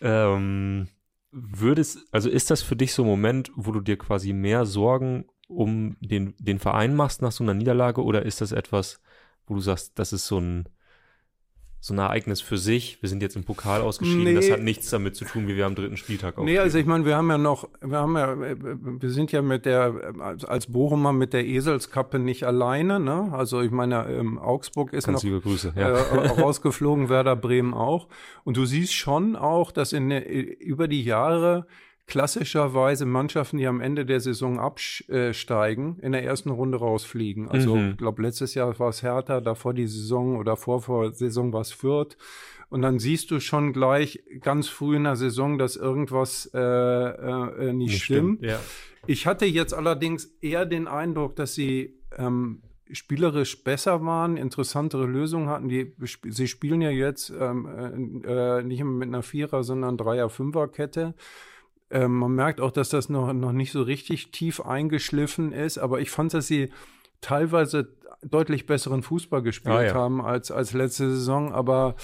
Ähm, 0.01 0.87
würdest, 1.31 1.97
also 2.11 2.29
ist 2.29 2.51
das 2.51 2.61
für 2.61 2.75
dich 2.75 2.93
so 2.93 3.01
ein 3.01 3.07
Moment, 3.07 3.51
wo 3.55 3.71
du 3.71 3.81
dir 3.81 3.97
quasi 3.97 4.33
mehr 4.33 4.67
Sorgen 4.67 5.25
um 5.47 5.97
den, 5.99 6.33
den 6.39 6.59
Verein 6.59 6.95
machst 6.95 7.21
nach 7.21 7.31
so 7.31 7.43
einer 7.43 7.53
Niederlage 7.53 8.03
oder 8.03 8.23
ist 8.23 8.41
das 8.41 8.51
etwas, 8.51 9.01
wo 9.47 9.55
du 9.55 9.61
sagst, 9.61 9.93
das 9.95 10.13
ist 10.13 10.27
so 10.27 10.39
ein, 10.39 10.69
so 11.83 11.93
ein 11.93 11.97
Ereignis 11.97 12.39
für 12.39 12.57
sich. 12.57 13.01
Wir 13.01 13.09
sind 13.09 13.21
jetzt 13.21 13.35
im 13.35 13.43
Pokal 13.43 13.81
ausgeschieden. 13.81 14.23
Nee. 14.23 14.35
Das 14.35 14.49
hat 14.49 14.61
nichts 14.61 14.89
damit 14.89 15.17
zu 15.17 15.25
tun, 15.25 15.49
wie 15.49 15.57
wir 15.57 15.65
am 15.65 15.75
dritten 15.75 15.97
Spieltag 15.97 16.37
aufspielen. 16.37 16.45
Nee, 16.45 16.59
also 16.59 16.77
ich 16.77 16.85
meine, 16.85 17.03
wir 17.03 17.17
haben 17.17 17.29
ja 17.29 17.37
noch, 17.37 17.67
wir 17.81 17.97
haben 17.97 18.15
ja, 18.15 18.37
wir 18.39 19.09
sind 19.09 19.33
ja 19.33 19.41
mit 19.41 19.65
der, 19.65 20.13
als 20.47 20.67
Bochumer 20.67 21.11
mit 21.11 21.33
der 21.33 21.45
Eselskappe 21.45 22.19
nicht 22.19 22.45
alleine, 22.45 23.01
ne? 23.01 23.33
Also 23.33 23.59
ich 23.59 23.71
meine, 23.71 24.07
ähm, 24.09 24.39
Augsburg 24.39 24.93
ist 24.93 25.07
Ganz 25.07 25.25
noch 25.25 25.41
Grüße, 25.41 25.73
ja. 25.75 25.89
äh, 25.89 26.27
rausgeflogen, 26.41 27.09
Werder 27.09 27.35
Bremen 27.35 27.73
auch. 27.73 28.07
Und 28.45 28.55
du 28.55 28.63
siehst 28.63 28.93
schon 28.93 29.35
auch, 29.35 29.73
dass 29.73 29.91
in 29.91 30.07
der, 30.07 30.25
über 30.61 30.87
die 30.87 31.03
Jahre 31.03 31.67
klassischerweise 32.05 33.05
Mannschaften, 33.05 33.57
die 33.57 33.67
am 33.67 33.79
Ende 33.79 34.05
der 34.05 34.19
Saison 34.19 34.59
absteigen, 34.59 35.99
in 35.99 36.11
der 36.11 36.23
ersten 36.23 36.49
Runde 36.49 36.77
rausfliegen. 36.77 37.47
Also 37.47 37.75
mhm. 37.75 37.91
ich 37.91 37.97
glaube, 37.97 38.21
letztes 38.21 38.53
Jahr 38.55 38.77
war 38.79 38.89
es 38.89 39.03
Hertha, 39.03 39.39
davor 39.39 39.73
die 39.73 39.87
Saison 39.87 40.37
oder 40.37 40.57
vor, 40.57 40.81
vor 40.81 41.13
Saison 41.13 41.53
war 41.53 41.61
es 41.61 41.71
Fürth. 41.71 42.17
Und 42.69 42.81
dann 42.81 42.99
siehst 42.99 43.31
du 43.31 43.39
schon 43.39 43.71
gleich 43.71 44.23
ganz 44.41 44.67
früh 44.67 44.95
in 44.95 45.03
der 45.03 45.15
Saison, 45.15 45.57
dass 45.57 45.75
irgendwas 45.75 46.49
äh, 46.53 46.59
äh, 46.59 47.73
nicht, 47.73 47.91
nicht 47.91 48.03
stimmt. 48.03 48.39
stimmt. 48.39 48.51
Ja. 48.51 48.59
Ich 49.05 49.27
hatte 49.27 49.45
jetzt 49.45 49.73
allerdings 49.73 50.25
eher 50.41 50.65
den 50.65 50.87
Eindruck, 50.87 51.35
dass 51.35 51.53
sie 51.53 51.99
ähm, 52.17 52.63
spielerisch 52.91 53.63
besser 53.63 54.03
waren, 54.05 54.37
interessantere 54.37 55.05
Lösungen 55.05 55.49
hatten. 55.49 55.69
Die, 55.69 55.93
sie 56.29 56.47
spielen 56.47 56.81
ja 56.81 56.89
jetzt 56.89 57.31
ähm, 57.39 58.23
äh, 58.25 58.63
nicht 58.63 58.79
immer 58.79 58.91
mit 58.91 59.07
einer 59.07 59.23
Vierer, 59.23 59.63
sondern 59.63 59.97
Dreier-Fünfer-Kette. 59.97 61.13
Ähm, 61.93 62.17
man 62.17 62.33
merkt 62.33 62.59
auch, 62.59 62.71
dass 62.71 62.89
das 62.89 63.07
noch, 63.07 63.31
noch 63.33 63.51
nicht 63.51 63.71
so 63.71 63.83
richtig 63.83 64.31
tief 64.31 64.59
eingeschliffen 64.59 65.51
ist, 65.51 65.77
aber 65.77 66.01
ich 66.01 66.09
fand, 66.09 66.33
dass 66.33 66.47
sie 66.47 66.71
teilweise 67.21 67.95
deutlich 68.23 68.65
besseren 68.65 69.03
Fußball 69.03 69.43
gespielt 69.43 69.75
ah, 69.75 69.83
ja. 69.83 69.93
haben 69.93 70.19
als, 70.19 70.49
als 70.49 70.73
letzte 70.73 71.09
Saison, 71.11 71.53
aber 71.53 71.95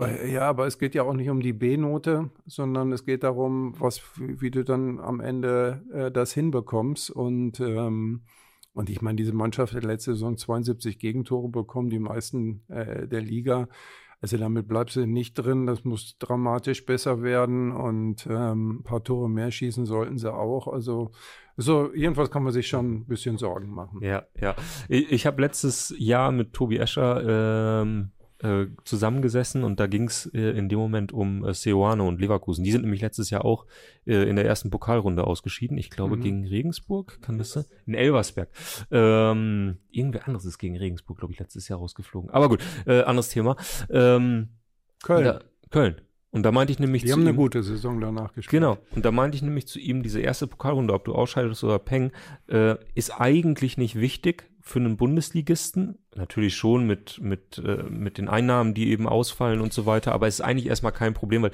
äh, 0.00 0.32
ja, 0.32 0.48
aber 0.48 0.66
es 0.66 0.80
geht 0.80 0.96
ja 0.96 1.04
auch 1.04 1.12
nicht 1.12 1.30
um 1.30 1.40
die 1.40 1.52
B-Note, 1.52 2.30
sondern 2.46 2.90
es 2.92 3.04
geht 3.04 3.22
darum, 3.22 3.74
was, 3.78 4.02
wie 4.16 4.50
du 4.50 4.64
dann 4.64 4.98
am 4.98 5.20
Ende 5.20 5.82
äh, 5.92 6.10
das 6.10 6.32
hinbekommst. 6.32 7.10
Und, 7.10 7.60
ähm, 7.60 8.22
und 8.72 8.90
ich 8.90 9.00
meine, 9.00 9.16
diese 9.16 9.32
Mannschaft 9.32 9.74
hat 9.74 9.84
letzte 9.84 10.14
Saison 10.14 10.36
72 10.36 10.98
Gegentore 10.98 11.48
bekommen, 11.48 11.88
die 11.90 12.00
meisten 12.00 12.62
äh, 12.68 13.06
der 13.06 13.20
Liga. 13.20 13.68
Also 14.22 14.36
damit 14.36 14.68
bleibst 14.68 14.96
du 14.96 15.06
nicht 15.06 15.34
drin. 15.34 15.66
Das 15.66 15.84
muss 15.84 16.18
dramatisch 16.18 16.84
besser 16.84 17.22
werden 17.22 17.72
und 17.72 18.26
ähm, 18.28 18.80
ein 18.80 18.82
paar 18.82 19.02
Tore 19.02 19.30
mehr 19.30 19.50
schießen 19.50 19.86
sollten 19.86 20.18
sie 20.18 20.32
auch. 20.32 20.68
Also 20.68 21.10
so, 21.56 21.92
jedenfalls 21.94 22.30
kann 22.30 22.42
man 22.42 22.52
sich 22.52 22.68
schon 22.68 22.92
ein 22.92 23.06
bisschen 23.06 23.38
Sorgen 23.38 23.70
machen. 23.70 24.00
Ja, 24.02 24.24
ja. 24.38 24.54
Ich, 24.88 25.10
ich 25.10 25.26
habe 25.26 25.40
letztes 25.40 25.94
Jahr 25.98 26.32
mit 26.32 26.52
Tobi 26.52 26.76
Escher 26.76 27.82
ähm, 27.82 28.12
äh, 28.42 28.66
zusammengesessen 28.84 29.64
und 29.64 29.80
da 29.80 29.86
ging 29.86 30.04
es 30.04 30.26
äh, 30.34 30.50
in 30.50 30.68
dem 30.68 30.78
Moment 30.78 31.12
um 31.12 31.44
äh, 31.44 31.54
Seoane 31.54 32.02
und 32.02 32.20
Leverkusen. 32.20 32.64
Die 32.64 32.72
sind 32.72 32.82
nämlich 32.82 33.02
letztes 33.02 33.30
Jahr 33.30 33.44
auch 33.44 33.66
äh, 34.06 34.28
in 34.28 34.36
der 34.36 34.44
ersten 34.44 34.70
Pokalrunde 34.70 35.24
ausgeschieden. 35.24 35.78
Ich 35.78 35.90
glaube 35.90 36.16
mhm. 36.16 36.20
gegen 36.22 36.46
Regensburg, 36.46 37.20
kann 37.22 37.38
das 37.38 37.52
sein? 37.52 37.64
In 37.86 37.94
Elversberg. 37.94 38.48
Ähm, 38.90 39.78
irgendwer 39.90 40.26
anderes 40.26 40.44
ist 40.44 40.58
gegen 40.58 40.76
Regensburg, 40.76 41.18
glaube 41.18 41.32
ich, 41.32 41.38
letztes 41.38 41.68
Jahr 41.68 41.78
rausgeflogen. 41.78 42.30
Aber 42.30 42.48
gut, 42.48 42.60
äh, 42.86 43.02
anderes 43.02 43.28
Thema. 43.28 43.56
Ähm, 43.90 44.48
Köln. 45.02 45.24
Da, 45.24 45.40
Köln. 45.70 46.00
Und 46.32 46.44
da 46.44 46.52
meinte 46.52 46.72
ich 46.72 46.78
nämlich 46.78 47.02
die 47.02 47.08
zu 47.08 47.14
haben 47.14 47.22
ihm, 47.22 47.28
eine 47.28 47.36
gute 47.36 47.62
Saison 47.62 48.00
danach 48.00 48.32
gespielt. 48.34 48.62
Genau. 48.62 48.78
Und 48.94 49.04
da 49.04 49.10
meinte 49.10 49.36
ich 49.36 49.42
nämlich 49.42 49.66
zu 49.66 49.80
ihm, 49.80 50.02
diese 50.02 50.20
erste 50.20 50.46
Pokalrunde, 50.46 50.94
ob 50.94 51.04
du 51.04 51.14
ausscheidest 51.14 51.64
oder 51.64 51.78
Peng, 51.78 52.12
äh, 52.46 52.76
ist 52.94 53.10
eigentlich 53.20 53.76
nicht 53.76 53.96
wichtig, 53.96 54.49
für 54.60 54.78
einen 54.78 54.96
Bundesligisten. 54.96 55.98
Natürlich 56.14 56.54
schon 56.56 56.86
mit, 56.86 57.20
mit, 57.20 57.58
äh, 57.58 57.84
mit 57.84 58.18
den 58.18 58.28
Einnahmen, 58.28 58.74
die 58.74 58.88
eben 58.90 59.08
ausfallen 59.08 59.60
und 59.60 59.72
so 59.72 59.86
weiter, 59.86 60.12
aber 60.12 60.26
es 60.26 60.34
ist 60.34 60.40
eigentlich 60.40 60.66
erstmal 60.66 60.92
kein 60.92 61.14
Problem, 61.14 61.42
weil 61.42 61.52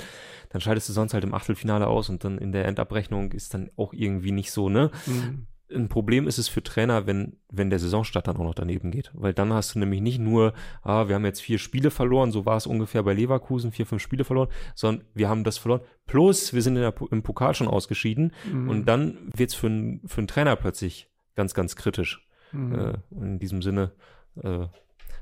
dann 0.51 0.61
scheidest 0.61 0.89
du 0.89 0.93
sonst 0.93 1.15
halt 1.15 1.25
im 1.25 1.35
Achtelfinale 1.35 1.87
aus 1.87 2.09
und 2.09 2.25
dann 2.25 2.39
in 2.39 2.53
der 2.53 2.67
Endabrechnung 2.67 3.33
ist 3.33 3.55
dann 3.55 3.71
auch 3.77 3.93
irgendwie 3.93 4.33
nicht 4.33 4.51
so, 4.51 4.69
ne? 4.69 4.91
Mhm. 5.07 5.47
Ein 5.69 5.89
Problem 5.89 6.29
ist 6.29 6.39
es 6.39 6.47
für 6.47 6.63
Trainer, 6.63 7.09
wenn, 7.09 7.39
wenn 7.51 7.71
der 7.71 7.81
Saisonstart 7.81 8.29
dann 8.29 8.37
auch 8.37 8.45
noch 8.45 8.55
daneben 8.55 8.93
geht. 8.93 9.11
Weil 9.15 9.35
dann 9.35 9.53
hast 9.53 9.75
du 9.75 9.81
nämlich 9.81 10.01
nicht 10.01 10.21
nur, 10.21 10.53
ah, 10.83 11.09
wir 11.09 11.17
haben 11.17 11.25
jetzt 11.25 11.41
vier 11.41 11.59
Spiele 11.59 11.91
verloren, 11.91 12.31
so 12.31 12.47
war 12.47 12.57
es 12.57 12.69
ungefähr 12.69 13.03
bei 13.03 13.15
Leverkusen, 13.15 13.73
vier, 13.73 13.85
fünf 13.85 14.01
Spiele 14.01 14.23
verloren, 14.23 14.49
sondern 14.77 15.05
wir 15.13 15.29
haben 15.29 15.43
das 15.43 15.59
verloren. 15.59 15.81
Plus, 16.07 16.55
wir 16.55 16.63
sind 16.63 16.77
in 16.77 16.83
der, 16.83 16.95
im 17.11 17.25
Pokal 17.25 17.53
schon 17.57 17.67
ausgeschieden. 17.67 18.33
Mhm. 18.49 18.71
Und 18.71 18.85
dann 18.85 19.19
wird 19.35 19.51
es 19.51 19.57
für, 19.57 19.69
für 20.07 20.19
einen 20.19 20.29
Trainer 20.29 20.55
plötzlich 20.55 21.11
ganz, 21.35 21.53
ganz 21.53 21.75
kritisch. 21.75 22.26
Mhm. 22.53 22.75
Äh, 22.75 22.95
in 23.11 23.39
diesem 23.39 23.63
Sinne 23.63 23.93
äh, 24.37 24.67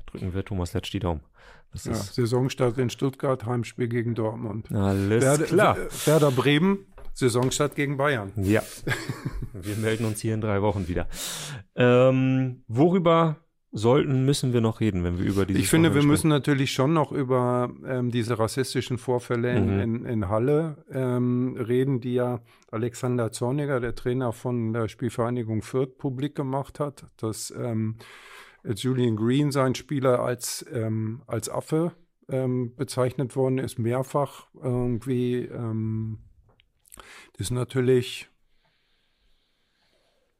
drücken 0.05 0.33
wir 0.33 0.45
Thomas 0.45 0.73
Letsch 0.73 0.91
die 0.91 0.99
Daumen. 0.99 1.21
Ja, 1.83 1.93
Saisonstart 1.93 2.77
in 2.77 2.89
Stuttgart, 2.89 3.45
Heimspiel 3.45 3.89
gegen 3.89 4.15
Dortmund. 4.15 4.71
Alles 4.71 5.21
Werder, 5.21 5.43
klar. 5.43 5.77
Werder 6.05 6.31
Bremen, 6.31 6.85
Saisonstart 7.13 7.75
gegen 7.75 7.97
Bayern. 7.97 8.31
Ja. 8.37 8.63
wir 9.53 9.75
melden 9.75 10.05
uns 10.05 10.21
hier 10.21 10.33
in 10.33 10.41
drei 10.41 10.61
Wochen 10.61 10.87
wieder. 10.87 11.07
Ähm, 11.75 12.63
worüber 12.67 13.37
sollten, 13.75 14.23
müssen 14.23 14.53
wir 14.53 14.61
noch 14.61 14.79
reden, 14.79 15.03
wenn 15.03 15.19
wir 15.19 15.25
über 15.25 15.45
diese 15.45 15.59
Ich 15.59 15.67
finde, 15.67 15.89
wir 15.89 15.95
sprechen. 15.95 16.07
müssen 16.07 16.29
natürlich 16.29 16.71
schon 16.71 16.93
noch 16.93 17.11
über 17.11 17.69
ähm, 17.85 18.09
diese 18.09 18.39
rassistischen 18.39 18.97
Vorfälle 18.97 19.59
mhm. 19.59 19.79
in, 19.79 20.05
in, 20.05 20.29
Halle 20.29 20.85
ähm, 20.89 21.57
reden, 21.57 21.99
die 21.99 22.13
ja 22.13 22.39
Alexander 22.71 23.33
Zorniger, 23.33 23.81
der 23.81 23.93
Trainer 23.93 24.31
von 24.31 24.71
der 24.71 24.87
Spielvereinigung 24.87 25.61
Fürth, 25.61 25.97
publik 25.97 26.35
gemacht 26.35 26.79
hat, 26.79 27.05
dass 27.17 27.51
ähm, 27.51 27.97
Julian 28.63 29.17
Green, 29.17 29.51
sein 29.51 29.75
Spieler, 29.75 30.21
als, 30.21 30.65
ähm, 30.71 31.21
als 31.27 31.49
Affe 31.49 31.91
ähm, 32.29 32.73
bezeichnet 32.75 33.35
worden 33.35 33.57
ist, 33.57 33.77
mehrfach 33.77 34.47
irgendwie. 34.55 35.41
Ähm, 35.45 36.19
das 37.33 37.47
ist 37.47 37.51
natürlich 37.51 38.29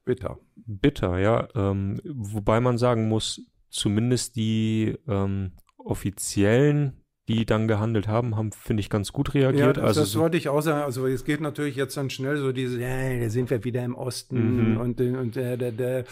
bitter. 0.06 0.40
Bitter, 0.56 1.18
ja. 1.18 1.48
Ähm, 1.56 2.00
wobei 2.06 2.60
man 2.60 2.78
sagen 2.78 3.10
muss, 3.10 3.42
zumindest 3.70 4.36
die 4.36 4.98
ähm, 5.08 5.52
offiziellen 5.78 7.02
die 7.28 7.46
dann 7.46 7.68
gehandelt 7.68 8.08
haben, 8.08 8.36
haben, 8.36 8.52
finde 8.52 8.82
ich, 8.82 8.90
ganz 8.90 9.12
gut 9.12 9.34
reagiert. 9.34 9.66
Ja, 9.66 9.74
das, 9.74 9.84
also 9.84 10.02
das 10.02 10.16
wollte 10.18 10.38
ich 10.38 10.48
auch 10.50 10.62
sagen. 10.62 10.84
Also 10.84 11.08
es 11.08 11.26
geht 11.26 11.42
natürlich 11.42 11.76
jetzt 11.76 11.98
dann 11.98 12.10
schnell 12.10 12.38
so 12.38 12.52
diese, 12.52 12.80
ja, 12.80 13.20
da 13.20 13.30
sind 13.30 13.50
wir 13.50 13.64
wieder 13.64 13.84
im 13.84 13.96
Osten 13.96 14.74
mhm. 14.74 14.78
und, 14.78 15.02
und 15.02 15.36
der, 15.36 15.58
der, 15.58 15.72
der 15.72 16.04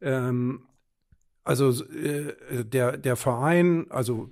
ähm, 0.00 0.62
also 1.44 1.84
äh, 1.84 2.64
der, 2.64 2.96
der 2.96 3.16
Verein, 3.16 3.86
also 3.90 4.30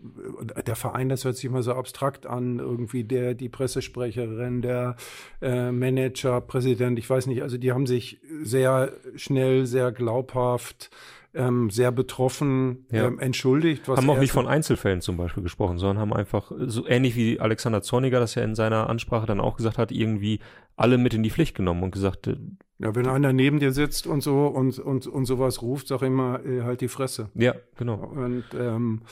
äh, 0.55 0.63
der 0.63 0.77
Verein, 0.77 1.09
das 1.09 1.25
hört 1.25 1.37
sich 1.37 1.45
immer 1.45 1.63
so 1.63 1.75
abstrakt 1.75 2.27
an, 2.27 2.61
irgendwie 2.61 3.03
der, 3.03 3.35
die 3.35 3.49
Pressesprecherin, 3.49 4.63
der 4.63 4.97
äh, 5.43 5.73
Manager, 5.73 6.41
Präsident, 6.41 6.99
ich 6.99 7.11
weiß 7.11 7.27
nicht, 7.27 7.43
also 7.43 7.59
die 7.59 7.73
haben 7.73 7.87
sich 7.87 8.21
sehr 8.43 8.93
schnell, 9.17 9.67
sehr 9.67 9.91
glaubhaft 9.91 10.91
ähm, 11.35 11.71
sehr 11.71 11.93
betroffen 11.93 12.87
ja. 12.91 13.07
ähm, 13.07 13.19
entschuldigt. 13.19 13.87
haben 13.89 14.11
auch 14.11 14.19
nicht 14.19 14.33
von 14.33 14.49
Einzelfällen 14.49 15.01
zum 15.01 15.17
Beispiel 15.17 15.43
gesprochen, 15.43 15.79
sondern 15.79 15.99
haben 15.99 16.13
einfach, 16.13 16.51
so 16.67 16.87
ähnlich 16.87 17.17
wie 17.17 17.41
Alexander 17.41 17.83
Zorniger 17.83 18.21
das 18.21 18.35
ja 18.35 18.43
in 18.43 18.55
seiner 18.55 18.89
Ansprache 18.89 19.27
dann 19.27 19.41
auch 19.41 19.57
gesagt 19.57 19.79
hat, 19.79 19.93
irgendwie 19.93 20.41
alle 20.77 20.99
mit 20.99 21.15
in 21.15 21.23
die 21.23 21.31
Pflicht 21.31 21.55
genommen 21.55 21.83
und 21.83 21.93
gesagt, 21.93 22.27
äh, 22.27 22.37
ja, 22.79 22.95
wenn 22.95 23.07
einer 23.07 23.33
neben 23.33 23.61
dir 23.61 23.73
sitzt 23.73 24.07
und 24.07 24.23
so 24.23 24.47
und, 24.47 24.79
und, 24.79 25.07
und 25.07 25.27
sowas 25.27 25.61
ruft, 25.61 25.89
sag 25.89 26.03
immer, 26.03 26.45
äh, 26.45 26.63
halt 26.63 26.81
die 26.81 26.89
Fresse. 26.89 27.29
Ja, 27.35 27.55
genau. 27.77 27.97
Und 27.97 28.45
ähm, 28.59 29.03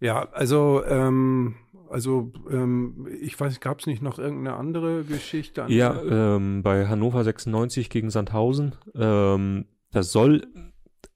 ja, 0.00 0.28
also 0.30 0.84
ähm, 0.84 1.56
also 1.90 2.32
ähm, 2.50 3.08
ich 3.20 3.38
weiß, 3.38 3.60
gab 3.60 3.80
es 3.80 3.86
nicht 3.86 4.02
noch 4.02 4.18
irgendeine 4.18 4.56
andere 4.56 5.04
Geschichte? 5.04 5.64
Ja, 5.68 6.00
ähm, 6.02 6.62
bei 6.62 6.86
Hannover 6.86 7.24
96 7.24 7.90
gegen 7.90 8.10
Sandhausen. 8.10 8.76
Ähm, 8.94 9.66
das 9.90 10.12
soll 10.12 10.46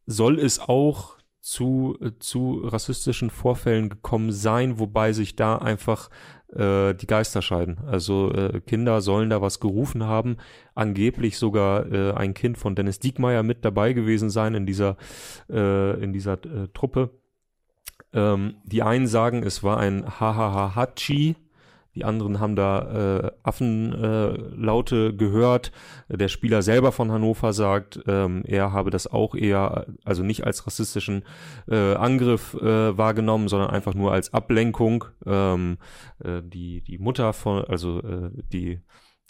soll 0.06 0.38
es 0.38 0.60
auch 0.60 1.16
zu, 1.40 1.98
äh, 2.00 2.12
zu 2.18 2.60
rassistischen 2.64 3.30
Vorfällen 3.30 3.88
gekommen 3.88 4.32
sein, 4.32 4.78
wobei 4.78 5.12
sich 5.12 5.36
da 5.36 5.58
einfach 5.58 6.08
äh, 6.54 6.94
die 6.94 7.06
Geister 7.06 7.42
scheiden. 7.42 7.78
Also 7.86 8.32
äh, 8.32 8.60
Kinder 8.60 9.00
sollen 9.00 9.30
da 9.30 9.42
was 9.42 9.60
gerufen 9.60 10.04
haben, 10.04 10.36
angeblich 10.74 11.38
sogar 11.38 11.90
äh, 11.90 12.12
ein 12.12 12.34
Kind 12.34 12.58
von 12.58 12.74
Dennis 12.74 13.00
Diekmeyer 13.00 13.42
mit 13.42 13.64
dabei 13.64 13.92
gewesen 13.92 14.30
sein 14.30 14.54
in 14.54 14.66
dieser, 14.66 14.96
äh, 15.50 16.02
in 16.02 16.12
dieser 16.12 16.34
äh, 16.34 16.68
Truppe. 16.72 17.10
Ähm, 18.12 18.56
die 18.64 18.82
einen 18.82 19.06
sagen, 19.06 19.42
es 19.42 19.62
war 19.62 19.78
ein 19.78 20.04
Hahahachi, 20.20 21.36
die 21.94 22.04
anderen 22.04 22.40
haben 22.40 22.56
da 22.56 23.18
äh, 23.18 23.30
Affenlaute 23.42 25.08
äh, 25.08 25.12
gehört. 25.12 25.72
Der 26.08 26.28
Spieler 26.28 26.62
selber 26.62 26.90
von 26.92 27.12
Hannover 27.12 27.52
sagt, 27.52 28.00
ähm, 28.06 28.42
er 28.46 28.72
habe 28.72 28.90
das 28.90 29.06
auch 29.06 29.34
eher, 29.34 29.86
also 30.04 30.22
nicht 30.22 30.44
als 30.44 30.66
rassistischen 30.66 31.24
äh, 31.68 31.94
Angriff 31.94 32.54
äh, 32.54 32.96
wahrgenommen, 32.96 33.48
sondern 33.48 33.70
einfach 33.70 33.94
nur 33.94 34.12
als 34.12 34.32
Ablenkung. 34.32 35.04
Ähm, 35.26 35.78
äh, 36.24 36.42
die, 36.42 36.82
die 36.82 36.98
Mutter 36.98 37.32
von, 37.32 37.64
also 37.64 38.00
äh, 38.00 38.30
die 38.52 38.80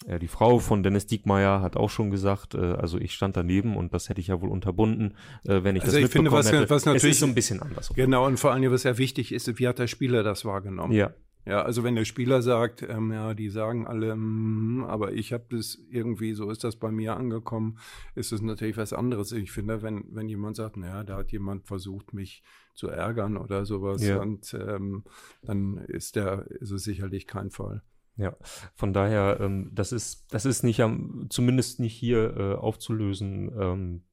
äh, 0.07 0.19
die 0.19 0.27
Frau 0.27 0.59
von 0.59 0.83
Dennis 0.83 1.05
Diekmeyer 1.05 1.61
hat 1.61 1.77
auch 1.77 1.89
schon 1.89 2.11
gesagt, 2.11 2.55
äh, 2.55 2.59
also 2.59 2.97
ich 2.97 3.13
stand 3.13 3.37
daneben 3.37 3.75
und 3.75 3.93
das 3.93 4.09
hätte 4.09 4.21
ich 4.21 4.27
ja 4.27 4.41
wohl 4.41 4.49
unterbunden, 4.49 5.15
äh, 5.45 5.63
wenn 5.63 5.75
ich 5.75 5.83
also 5.83 5.97
das 5.97 6.05
ich 6.05 6.11
finde, 6.11 6.31
was, 6.31 6.51
hätte. 6.51 6.69
Was 6.69 6.85
natürlich, 6.85 7.03
es 7.03 7.11
ist 7.11 7.19
so 7.19 7.25
ein 7.25 7.35
bisschen 7.35 7.61
anders. 7.61 7.91
Genau, 7.95 8.25
und 8.25 8.39
vor 8.39 8.51
allem, 8.51 8.71
was 8.71 8.83
sehr 8.83 8.97
wichtig 8.97 9.31
ist, 9.31 9.59
wie 9.59 9.67
hat 9.67 9.79
der 9.79 9.87
Spieler 9.87 10.23
das 10.23 10.45
wahrgenommen? 10.45 10.93
Ja. 10.93 11.11
Ja, 11.45 11.61
also 11.61 11.83
wenn 11.83 11.95
der 11.95 12.05
Spieler 12.05 12.41
sagt, 12.41 12.83
ähm, 12.83 13.11
ja, 13.11 13.33
die 13.33 13.49
sagen 13.49 13.85
alle, 13.85 14.15
mm, 14.15 14.85
aber 14.85 15.11
ich 15.11 15.33
habe 15.33 15.45
das 15.49 15.77
irgendwie, 15.89 16.33
so 16.33 16.49
ist 16.49 16.63
das 16.63 16.77
bei 16.77 16.89
mir 16.89 17.17
angekommen, 17.17 17.79
ist 18.15 18.31
es 18.31 18.41
natürlich 18.41 18.77
was 18.77 18.93
anderes. 18.93 19.33
Ich 19.33 19.51
finde, 19.51 19.81
wenn, 19.81 20.05
wenn 20.09 20.29
jemand 20.29 20.55
sagt, 20.55 20.77
naja, 20.77 21.03
da 21.03 21.17
hat 21.17 21.31
jemand 21.33 21.67
versucht, 21.67 22.13
mich 22.13 22.43
zu 22.73 22.87
ärgern 22.87 23.35
oder 23.35 23.65
sowas, 23.65 24.01
ja. 24.01 24.21
und 24.21 24.53
ähm, 24.53 25.03
dann 25.41 25.77
ist 25.77 26.15
der, 26.15 26.47
ist 26.49 26.71
es 26.71 26.83
sicherlich 26.83 27.27
kein 27.27 27.51
Fall. 27.51 27.83
Ja, 28.15 28.35
von 28.75 28.93
daher, 28.93 29.39
ähm, 29.41 29.71
das 29.73 29.91
ist, 29.91 30.33
das 30.33 30.45
ist 30.45 30.63
nicht 30.63 30.81
am, 30.81 31.27
zumindest 31.29 31.79
nicht 31.79 31.95
hier 31.95 32.37
äh, 32.37 32.53
aufzulösen. 32.55 33.51
Ähm, 33.59 34.03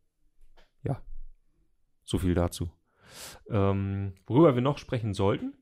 ja, 0.82 1.02
so 2.02 2.18
viel 2.18 2.34
dazu. 2.34 2.70
Ähm, 3.48 4.14
worüber 4.26 4.54
wir 4.54 4.62
noch 4.62 4.78
sprechen 4.78 5.12
sollten, 5.12 5.52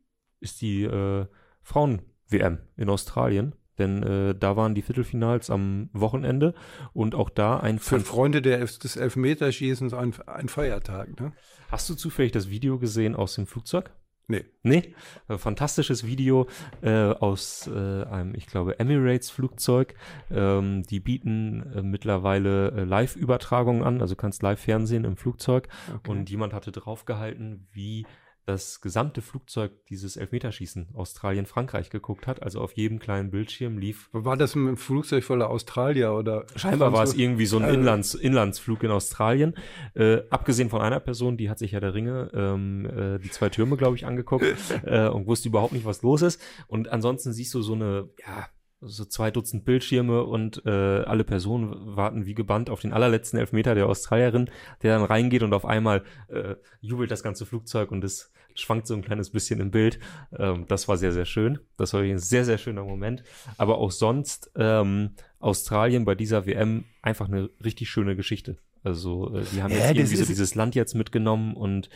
ist 0.40 0.60
die 0.60 0.84
äh, 0.84 1.26
Frauen-WM 1.68 2.58
in 2.76 2.88
Australien. 2.88 3.54
Denn 3.78 4.02
äh, 4.02 4.34
da 4.34 4.56
waren 4.56 4.74
die 4.74 4.82
Viertelfinals 4.82 5.50
am 5.50 5.88
Wochenende 5.92 6.54
und 6.92 7.14
auch 7.14 7.30
da 7.30 7.60
ein 7.60 7.78
Für 7.78 8.00
Freunde 8.00 8.42
der, 8.42 8.58
des 8.58 8.96
Elfmeterschießens 8.96 9.94
ein, 9.94 10.12
ein 10.26 10.48
Feiertag, 10.48 11.20
ne? 11.20 11.32
Hast 11.68 11.88
du 11.88 11.94
zufällig 11.94 12.32
das 12.32 12.50
Video 12.50 12.78
gesehen 12.78 13.14
aus 13.14 13.34
dem 13.34 13.46
Flugzeug? 13.46 13.92
Nee. 14.26 14.44
Nee? 14.62 14.94
Ein 15.28 15.38
fantastisches 15.38 16.04
Video 16.06 16.48
äh, 16.82 16.90
aus 16.90 17.66
äh, 17.66 18.04
einem, 18.04 18.34
ich 18.34 18.46
glaube, 18.46 18.78
Emirates-Flugzeug. 18.78 19.94
Ähm, 20.30 20.82
die 20.82 21.00
bieten 21.00 21.72
äh, 21.74 21.82
mittlerweile 21.82 22.72
äh, 22.72 22.84
Live-Übertragungen 22.84 23.82
an, 23.82 24.02
also 24.02 24.16
kannst 24.16 24.42
live 24.42 24.60
Fernsehen 24.60 25.04
im 25.04 25.16
Flugzeug. 25.16 25.68
Okay. 25.94 26.10
Und 26.10 26.28
jemand 26.28 26.52
hatte 26.52 26.72
draufgehalten, 26.72 27.68
wie 27.72 28.06
das 28.48 28.80
gesamte 28.80 29.20
Flugzeug 29.20 29.72
dieses 29.90 30.16
Elfmeterschießen 30.16 30.88
Australien-Frankreich 30.94 31.90
geguckt 31.90 32.26
hat. 32.26 32.42
Also 32.42 32.60
auf 32.60 32.72
jedem 32.72 32.98
kleinen 32.98 33.30
Bildschirm 33.30 33.76
lief. 33.76 34.08
War 34.12 34.38
das 34.38 34.54
ein 34.54 34.78
Flugzeug 34.78 35.22
voller 35.22 35.50
Australier 35.50 36.14
oder? 36.14 36.46
Scheinbar 36.56 36.94
war 36.94 37.02
es 37.02 37.14
irgendwie 37.14 37.44
so 37.44 37.58
ein 37.58 37.64
also 37.64 37.78
Inlands, 37.78 38.14
Inlandsflug 38.14 38.82
in 38.84 38.90
Australien. 38.90 39.54
Äh, 39.94 40.22
abgesehen 40.30 40.70
von 40.70 40.80
einer 40.80 40.98
Person, 40.98 41.36
die 41.36 41.50
hat 41.50 41.58
sich 41.58 41.72
ja 41.72 41.80
der 41.80 41.92
Ringe 41.92 42.30
ähm, 42.32 42.86
äh, 42.86 43.18
die 43.18 43.30
zwei 43.30 43.50
Türme, 43.50 43.76
glaube 43.76 43.96
ich, 43.96 44.06
angeguckt 44.06 44.46
äh, 44.86 45.08
und 45.08 45.26
wusste 45.26 45.50
überhaupt 45.50 45.74
nicht, 45.74 45.84
was 45.84 46.00
los 46.00 46.22
ist. 46.22 46.40
Und 46.68 46.88
ansonsten 46.88 47.34
siehst 47.34 47.52
du 47.52 47.60
so 47.60 47.74
eine, 47.74 48.08
ja, 48.26 48.48
so 48.80 49.04
zwei 49.04 49.30
Dutzend 49.30 49.64
Bildschirme 49.64 50.24
und 50.24 50.64
äh, 50.64 50.70
alle 50.70 51.24
Personen 51.24 51.96
warten 51.96 52.26
wie 52.26 52.34
gebannt 52.34 52.70
auf 52.70 52.80
den 52.80 52.92
allerletzten 52.92 53.38
Elfmeter 53.38 53.74
der 53.74 53.88
Australierin, 53.88 54.50
der 54.82 54.96
dann 54.96 55.04
reingeht 55.04 55.42
und 55.42 55.52
auf 55.52 55.66
einmal 55.66 56.04
äh, 56.28 56.54
jubelt 56.80 57.10
das 57.10 57.22
ganze 57.22 57.44
Flugzeug 57.44 57.90
und 57.90 58.04
es 58.04 58.32
schwankt 58.60 58.86
so 58.86 58.94
ein 58.94 59.02
kleines 59.02 59.30
bisschen 59.30 59.60
im 59.60 59.70
Bild. 59.70 59.98
Ähm, 60.36 60.66
das 60.68 60.88
war 60.88 60.96
sehr, 60.96 61.12
sehr 61.12 61.24
schön. 61.24 61.58
Das 61.76 61.92
war 61.92 62.00
ein 62.00 62.18
sehr, 62.18 62.44
sehr 62.44 62.58
schöner 62.58 62.84
Moment. 62.84 63.22
Aber 63.56 63.78
auch 63.78 63.90
sonst 63.90 64.50
ähm, 64.56 65.10
Australien 65.38 66.04
bei 66.04 66.14
dieser 66.14 66.46
WM 66.46 66.84
einfach 67.02 67.28
eine 67.28 67.50
richtig 67.64 67.88
schöne 67.90 68.16
Geschichte. 68.16 68.58
Also 68.82 69.34
äh, 69.34 69.44
die 69.52 69.62
haben 69.62 69.72
ja, 69.72 69.90
jetzt 69.90 70.16
so 70.16 70.24
dieses 70.24 70.54
Land 70.54 70.74
jetzt 70.74 70.94
mitgenommen 70.94 71.54
und 71.54 71.88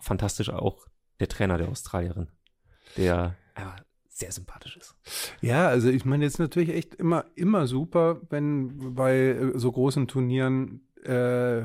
fantastisch 0.00 0.50
auch 0.50 0.86
der 1.20 1.28
Trainer 1.28 1.58
der 1.58 1.68
Australierin, 1.68 2.28
der 2.96 3.36
äh, 3.54 3.62
sehr 4.08 4.32
sympathisch 4.32 4.76
ist. 4.76 4.96
Ja, 5.40 5.68
also 5.68 5.88
ich 5.88 6.04
meine, 6.04 6.24
jetzt 6.24 6.38
natürlich 6.38 6.70
echt 6.70 6.94
immer, 6.94 7.26
immer 7.34 7.66
super, 7.66 8.20
wenn 8.30 8.94
bei 8.94 9.16
äh, 9.16 9.58
so 9.58 9.72
großen 9.72 10.06
Turnieren 10.06 10.86
äh, 11.04 11.62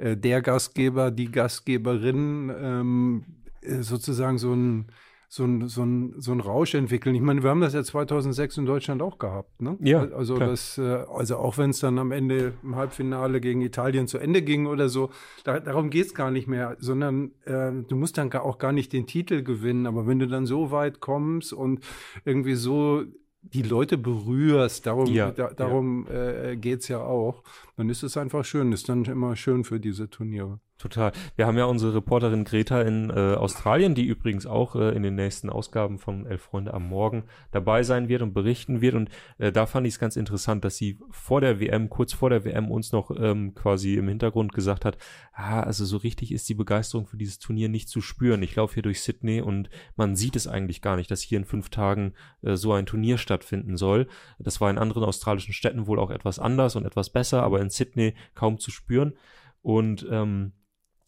äh, 0.00 0.16
der 0.16 0.42
Gastgeber, 0.42 1.10
die 1.10 1.30
Gastgeberin 1.30 2.50
ähm, 2.58 3.24
äh, 3.26 3.39
sozusagen 3.62 4.38
so 4.38 4.52
ein 4.52 4.86
so 5.32 5.44
ein, 5.44 5.68
so, 5.68 5.84
ein, 5.84 6.14
so 6.18 6.32
ein 6.32 6.40
Rausch 6.40 6.74
entwickeln. 6.74 7.14
Ich 7.14 7.20
meine, 7.20 7.44
wir 7.44 7.50
haben 7.50 7.60
das 7.60 7.72
ja 7.72 7.84
2006 7.84 8.58
in 8.58 8.66
Deutschland 8.66 9.00
auch 9.00 9.20
gehabt. 9.20 9.62
Ne? 9.62 9.78
Ja, 9.80 10.00
also, 10.00 10.36
das, 10.36 10.76
äh, 10.76 10.82
also 10.82 11.36
auch 11.36 11.56
wenn 11.56 11.70
es 11.70 11.78
dann 11.78 12.00
am 12.00 12.10
Ende 12.10 12.54
im 12.64 12.74
Halbfinale 12.74 13.40
gegen 13.40 13.60
Italien 13.60 14.08
zu 14.08 14.18
Ende 14.18 14.42
ging 14.42 14.66
oder 14.66 14.88
so, 14.88 15.10
da, 15.44 15.60
darum 15.60 15.88
geht 15.88 16.06
es 16.06 16.14
gar 16.16 16.32
nicht 16.32 16.48
mehr, 16.48 16.76
sondern 16.80 17.30
äh, 17.44 17.70
du 17.86 17.94
musst 17.94 18.18
dann 18.18 18.32
auch 18.32 18.58
gar 18.58 18.72
nicht 18.72 18.92
den 18.92 19.06
Titel 19.06 19.44
gewinnen. 19.44 19.86
Aber 19.86 20.08
wenn 20.08 20.18
du 20.18 20.26
dann 20.26 20.46
so 20.46 20.72
weit 20.72 20.98
kommst 20.98 21.52
und 21.52 21.78
irgendwie 22.24 22.54
so 22.54 23.04
die 23.42 23.62
Leute 23.62 23.98
berührst, 23.98 24.86
darum, 24.86 25.06
Ja, 25.06 25.30
da, 25.30 25.52
darum 25.52 26.08
äh, 26.08 26.56
geht 26.56 26.80
es 26.80 26.88
ja 26.88 26.98
auch, 26.98 27.44
dann 27.80 27.88
ist 27.88 28.02
es 28.02 28.18
einfach 28.18 28.44
schön. 28.44 28.72
Ist 28.72 28.90
dann 28.90 29.06
immer 29.06 29.36
schön 29.36 29.64
für 29.64 29.80
diese 29.80 30.10
Turniere. 30.10 30.60
Total. 30.80 31.12
Wir 31.36 31.46
haben 31.46 31.58
ja 31.58 31.66
unsere 31.66 31.94
Reporterin 31.94 32.44
Greta 32.44 32.80
in 32.80 33.10
äh, 33.10 33.34
Australien, 33.34 33.94
die 33.94 34.06
übrigens 34.06 34.46
auch 34.46 34.76
äh, 34.76 34.96
in 34.96 35.02
den 35.02 35.14
nächsten 35.14 35.50
Ausgaben 35.50 35.98
von 35.98 36.24
Elf 36.24 36.40
Freunde 36.40 36.72
am 36.72 36.88
Morgen 36.88 37.24
dabei 37.52 37.82
sein 37.82 38.08
wird 38.08 38.22
und 38.22 38.32
berichten 38.32 38.80
wird. 38.80 38.94
Und 38.94 39.10
äh, 39.36 39.52
da 39.52 39.66
fand 39.66 39.86
ich 39.86 39.94
es 39.94 39.98
ganz 39.98 40.16
interessant, 40.16 40.64
dass 40.64 40.76
sie 40.76 40.98
vor 41.10 41.42
der 41.42 41.60
WM, 41.60 41.90
kurz 41.90 42.14
vor 42.14 42.30
der 42.30 42.46
WM, 42.46 42.70
uns 42.70 42.92
noch 42.92 43.10
ähm, 43.14 43.54
quasi 43.54 43.96
im 43.96 44.08
Hintergrund 44.08 44.54
gesagt 44.54 44.86
hat, 44.86 44.96
ah, 45.34 45.60
also 45.60 45.84
so 45.84 45.98
richtig 45.98 46.32
ist 46.32 46.48
die 46.48 46.54
Begeisterung 46.54 47.06
für 47.06 47.18
dieses 47.18 47.38
Turnier 47.38 47.68
nicht 47.68 47.90
zu 47.90 48.00
spüren. 48.00 48.42
Ich 48.42 48.56
laufe 48.56 48.74
hier 48.74 48.82
durch 48.82 49.02
Sydney 49.02 49.42
und 49.42 49.68
man 49.96 50.16
sieht 50.16 50.34
es 50.34 50.46
eigentlich 50.46 50.80
gar 50.80 50.96
nicht, 50.96 51.10
dass 51.10 51.20
hier 51.20 51.38
in 51.38 51.44
fünf 51.44 51.68
Tagen 51.68 52.14
äh, 52.40 52.56
so 52.56 52.72
ein 52.72 52.86
Turnier 52.86 53.18
stattfinden 53.18 53.76
soll. 53.76 54.06
Das 54.38 54.62
war 54.62 54.70
in 54.70 54.78
anderen 54.78 55.04
australischen 55.04 55.52
Städten 55.52 55.86
wohl 55.86 55.98
auch 55.98 56.10
etwas 56.10 56.38
anders 56.38 56.74
und 56.74 56.86
etwas 56.86 57.10
besser, 57.10 57.42
aber 57.42 57.60
in 57.60 57.69
Sydney 57.70 58.14
kaum 58.34 58.58
zu 58.58 58.70
spüren. 58.70 59.14
Und 59.62 60.06
ähm, 60.10 60.52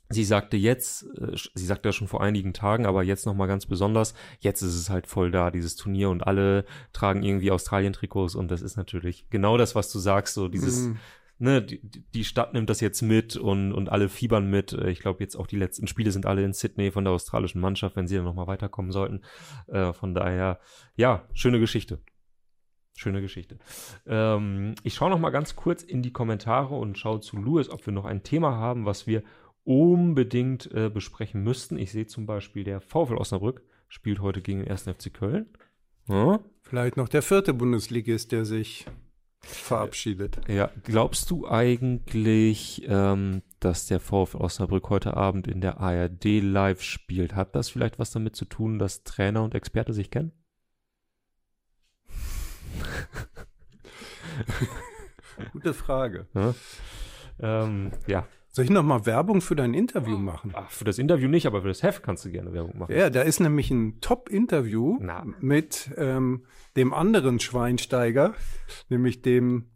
Sie 0.09 0.25
sagte 0.25 0.59
jetzt, 0.59 1.05
äh, 1.19 1.35
sie 1.55 1.65
sagte 1.65 1.89
ja 1.89 1.93
schon 1.95 2.07
vor 2.07 2.23
einigen 2.23 2.53
Tagen, 2.53 2.85
aber 2.85 3.03
jetzt 3.03 3.25
nochmal 3.25 3.49
ganz 3.49 3.65
besonders, 3.65 4.13
jetzt 4.41 4.61
ist 4.61 4.75
es 4.75 4.91
halt 4.91 5.07
voll 5.07 5.31
da, 5.31 5.51
dieses 5.51 5.75
Turnier 5.75 6.11
und 6.11 6.27
alle 6.27 6.67
tragen 6.93 7.23
irgendwie 7.23 7.51
Australien-Trikots 7.51 8.35
und 8.35 8.51
das 8.51 8.61
ist 8.61 8.77
natürlich 8.77 9.31
genau 9.31 9.57
das, 9.57 9.75
was 9.75 9.91
du 9.91 9.99
sagst, 9.99 10.35
so 10.35 10.49
dieses, 10.49 10.81
Mhm. 10.89 10.99
ne, 11.39 11.63
die, 11.63 11.81
die 12.13 12.25
Stadt 12.25 12.53
nimmt 12.53 12.69
das 12.69 12.81
jetzt 12.81 13.01
mit 13.01 13.37
und, 13.39 13.73
und 13.73 13.89
alle 13.89 14.11
fiebern 14.11 14.51
mit. 14.51 14.75
Äh, 14.75 14.91
Ich 14.91 15.01
glaube 15.01 15.23
jetzt 15.25 15.35
auch 15.35 15.47
die 15.47 15.57
letzten 15.57 15.87
Spiele 15.87 16.11
sind 16.11 16.27
alle 16.27 16.45
in 16.45 16.53
Sydney 16.53 16.91
von 16.91 17.05
der 17.05 17.15
australischen 17.15 17.63
Mannschaft, 17.63 17.97
wenn 17.97 18.07
sie 18.07 18.17
dann 18.17 18.25
nochmal 18.25 18.49
weiterkommen 18.49 18.93
sollten. 18.93 19.23
Äh, 19.69 19.95
von 19.95 20.13
daher, 20.15 20.61
ja, 20.95 21.27
schöne 21.33 21.59
Geschichte. 21.59 22.01
Schöne 22.95 23.21
Geschichte. 23.21 23.59
Ähm, 24.07 24.75
ich 24.83 24.95
schaue 24.95 25.11
noch 25.11 25.19
mal 25.19 25.31
ganz 25.31 25.57
kurz 25.57 25.83
in 25.83 26.03
die 26.03 26.13
Kommentare 26.13 26.75
und 26.75 26.99
schaue 26.99 27.21
zu 27.21 27.37
Louis, 27.37 27.71
ob 27.71 27.85
wir 27.87 27.93
noch 27.93 28.05
ein 28.05 28.23
Thema 28.23 28.57
haben, 28.57 28.85
was 28.85 29.07
wir 29.07 29.23
unbedingt 29.65 30.71
äh, 30.73 30.91
besprechen 30.91 31.43
müssten. 31.43 31.79
Ich 31.79 31.93
sehe 31.93 32.07
zum 32.07 32.27
Beispiel, 32.27 32.65
der 32.65 32.81
VfL 32.81 33.17
Osnabrück 33.17 33.63
spielt 33.89 34.21
heute 34.21 34.43
gegen 34.43 34.61
den 34.61 34.69
1. 34.71 34.83
FC 34.85 35.13
Köln. 35.13 35.47
Ja, 36.09 36.41
Vielleicht 36.63 36.97
noch 36.97 37.09
der 37.09 37.23
vierte 37.23 37.53
Bundesligist, 37.55 38.33
der 38.33 38.45
sich 38.45 38.87
verabschiedet. 39.41 40.41
ja. 40.49 40.71
glaubst 40.85 41.31
du 41.31 41.47
eigentlich, 41.49 42.85
ähm, 42.89 43.43
dass 43.61 43.87
der 43.87 44.01
VfL 44.01 44.39
Osnabrück 44.39 44.89
heute 44.89 45.17
Abend 45.17 45.49
in 45.49 45.61
der 45.61 45.81
ARD 45.81 46.41
live 46.41 46.83
spielt? 46.83 47.35
Hat 47.35 47.55
das 47.55 47.69
vielleicht 47.69 47.99
was 47.99 48.11
damit 48.11 48.37
zu 48.37 48.45
tun, 48.45 48.79
dass 48.79 49.05
Trainer 49.05 49.43
und 49.43 49.55
Experte 49.55 49.93
sich 49.93 50.11
kennen? 50.11 50.33
Gute 55.53 55.75
Frage. 55.75 56.27
Ja, 56.35 56.55
ähm, 57.41 57.93
ja. 58.07 58.27
Soll 58.55 58.67
ich 58.67 58.71
noch 58.71 58.83
mal 58.83 59.07
Werbung 59.07 59.41
für 59.41 59.57
dein 59.57 59.73
Interview 59.73 60.19
machen? 60.19 60.53
Ach, 60.55 60.71
für 60.71 60.85
das 60.85 60.99
Interview 60.99 61.27
nicht, 61.29 61.47
aber 61.47 61.63
für 61.63 61.69
das 61.69 61.83
Heft 61.83 62.03
kannst 62.03 62.27
du 62.27 62.31
gerne 62.31 62.53
Werbung 62.53 62.79
machen. 62.79 62.95
Ja, 62.95 63.09
da 63.09 63.23
ist 63.23 63.41
nämlich 63.41 63.71
ein 63.71 64.01
Top-Interview 64.03 64.99
mit 65.41 65.91
ähm, 65.97 66.45
dem 66.77 66.93
anderen 66.93 67.41
Schweinsteiger, 67.41 68.35
nämlich 68.91 69.23
dem 69.23 69.71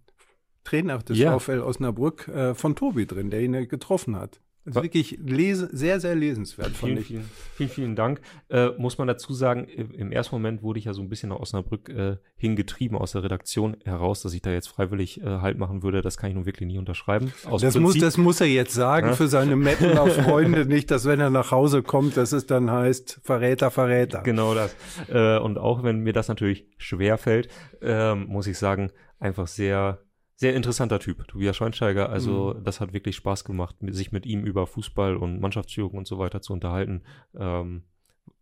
Trainer 0.64 0.98
des 0.98 1.16
Ja. 1.16 1.38
VfL 1.38 1.60
Osnabrück 1.60 2.28
äh, 2.28 2.54
von 2.54 2.76
Tobi 2.76 3.06
drin, 3.06 3.30
der 3.30 3.40
ihn 3.40 3.54
ja 3.54 3.64
getroffen 3.64 4.14
hat. 4.16 4.42
Also 4.66 4.82
wirklich 4.82 5.18
lese, 5.22 5.68
sehr, 5.72 6.00
sehr 6.00 6.16
lesenswert, 6.16 6.70
fand 6.70 6.92
Vielen, 6.92 6.98
ich. 6.98 7.06
vielen, 7.06 7.24
vielen, 7.54 7.70
vielen 7.70 7.96
Dank. 7.96 8.20
Äh, 8.48 8.70
muss 8.78 8.98
man 8.98 9.06
dazu 9.06 9.32
sagen, 9.32 9.64
im 9.64 10.10
ersten 10.10 10.34
Moment 10.34 10.62
wurde 10.62 10.80
ich 10.80 10.86
ja 10.86 10.92
so 10.92 11.02
ein 11.02 11.08
bisschen 11.08 11.28
nach 11.28 11.38
Osnabrück 11.38 11.88
äh, 11.88 12.16
hingetrieben 12.36 12.98
aus 12.98 13.12
der 13.12 13.22
Redaktion 13.22 13.76
heraus, 13.84 14.22
dass 14.22 14.34
ich 14.34 14.42
da 14.42 14.50
jetzt 14.50 14.66
freiwillig 14.66 15.20
äh, 15.20 15.24
Halt 15.24 15.58
machen 15.58 15.84
würde. 15.84 16.02
Das 16.02 16.16
kann 16.16 16.30
ich 16.30 16.34
nun 16.36 16.46
wirklich 16.46 16.66
nicht 16.66 16.78
unterschreiben. 16.78 17.32
Aus 17.44 17.62
Das 17.62 17.78
muss, 17.78 17.96
das 17.96 18.16
muss 18.16 18.40
er 18.40 18.48
jetzt 18.48 18.74
sagen 18.74 19.14
für 19.14 19.28
seine 19.28 19.54
Metteler 19.54 20.06
Freunde, 20.10 20.66
nicht, 20.66 20.90
dass 20.90 21.04
wenn 21.04 21.20
er 21.20 21.30
nach 21.30 21.52
Hause 21.52 21.82
kommt, 21.82 22.16
dass 22.16 22.32
es 22.32 22.46
dann 22.46 22.70
heißt, 22.70 23.20
Verräter, 23.22 23.70
Verräter. 23.70 24.22
Genau 24.22 24.54
das. 24.54 24.74
Äh, 25.08 25.38
und 25.38 25.58
auch 25.58 25.84
wenn 25.84 26.00
mir 26.00 26.12
das 26.12 26.26
natürlich 26.26 26.66
schwer 26.76 27.18
fällt, 27.18 27.48
ähm, 27.82 28.26
muss 28.26 28.46
ich 28.48 28.58
sagen, 28.58 28.90
einfach 29.18 29.46
sehr, 29.46 30.00
sehr 30.36 30.54
interessanter 30.54 31.00
Typ, 31.00 31.26
Tobias 31.28 31.56
Schweinsteiger. 31.56 32.10
Also 32.10 32.52
das 32.52 32.80
hat 32.80 32.92
wirklich 32.92 33.16
Spaß 33.16 33.44
gemacht, 33.44 33.76
sich 33.80 34.12
mit 34.12 34.26
ihm 34.26 34.44
über 34.44 34.66
Fußball 34.66 35.16
und 35.16 35.40
Mannschaftsführung 35.40 35.98
und 35.98 36.06
so 36.06 36.18
weiter 36.18 36.42
zu 36.42 36.52
unterhalten. 36.52 37.02
Ähm, 37.34 37.84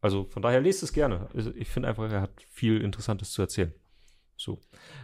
also 0.01 0.25
von 0.25 0.43
daher 0.43 0.61
lest 0.61 0.83
es 0.83 0.93
gerne. 0.93 1.29
Also 1.35 1.53
Ich 1.55 1.69
finde 1.69 1.89
einfach, 1.89 2.11
er 2.11 2.21
hat 2.21 2.33
viel 2.51 2.81
Interessantes 2.81 3.31
zu 3.31 3.43
erzählen. 3.43 3.73
So. 4.37 4.59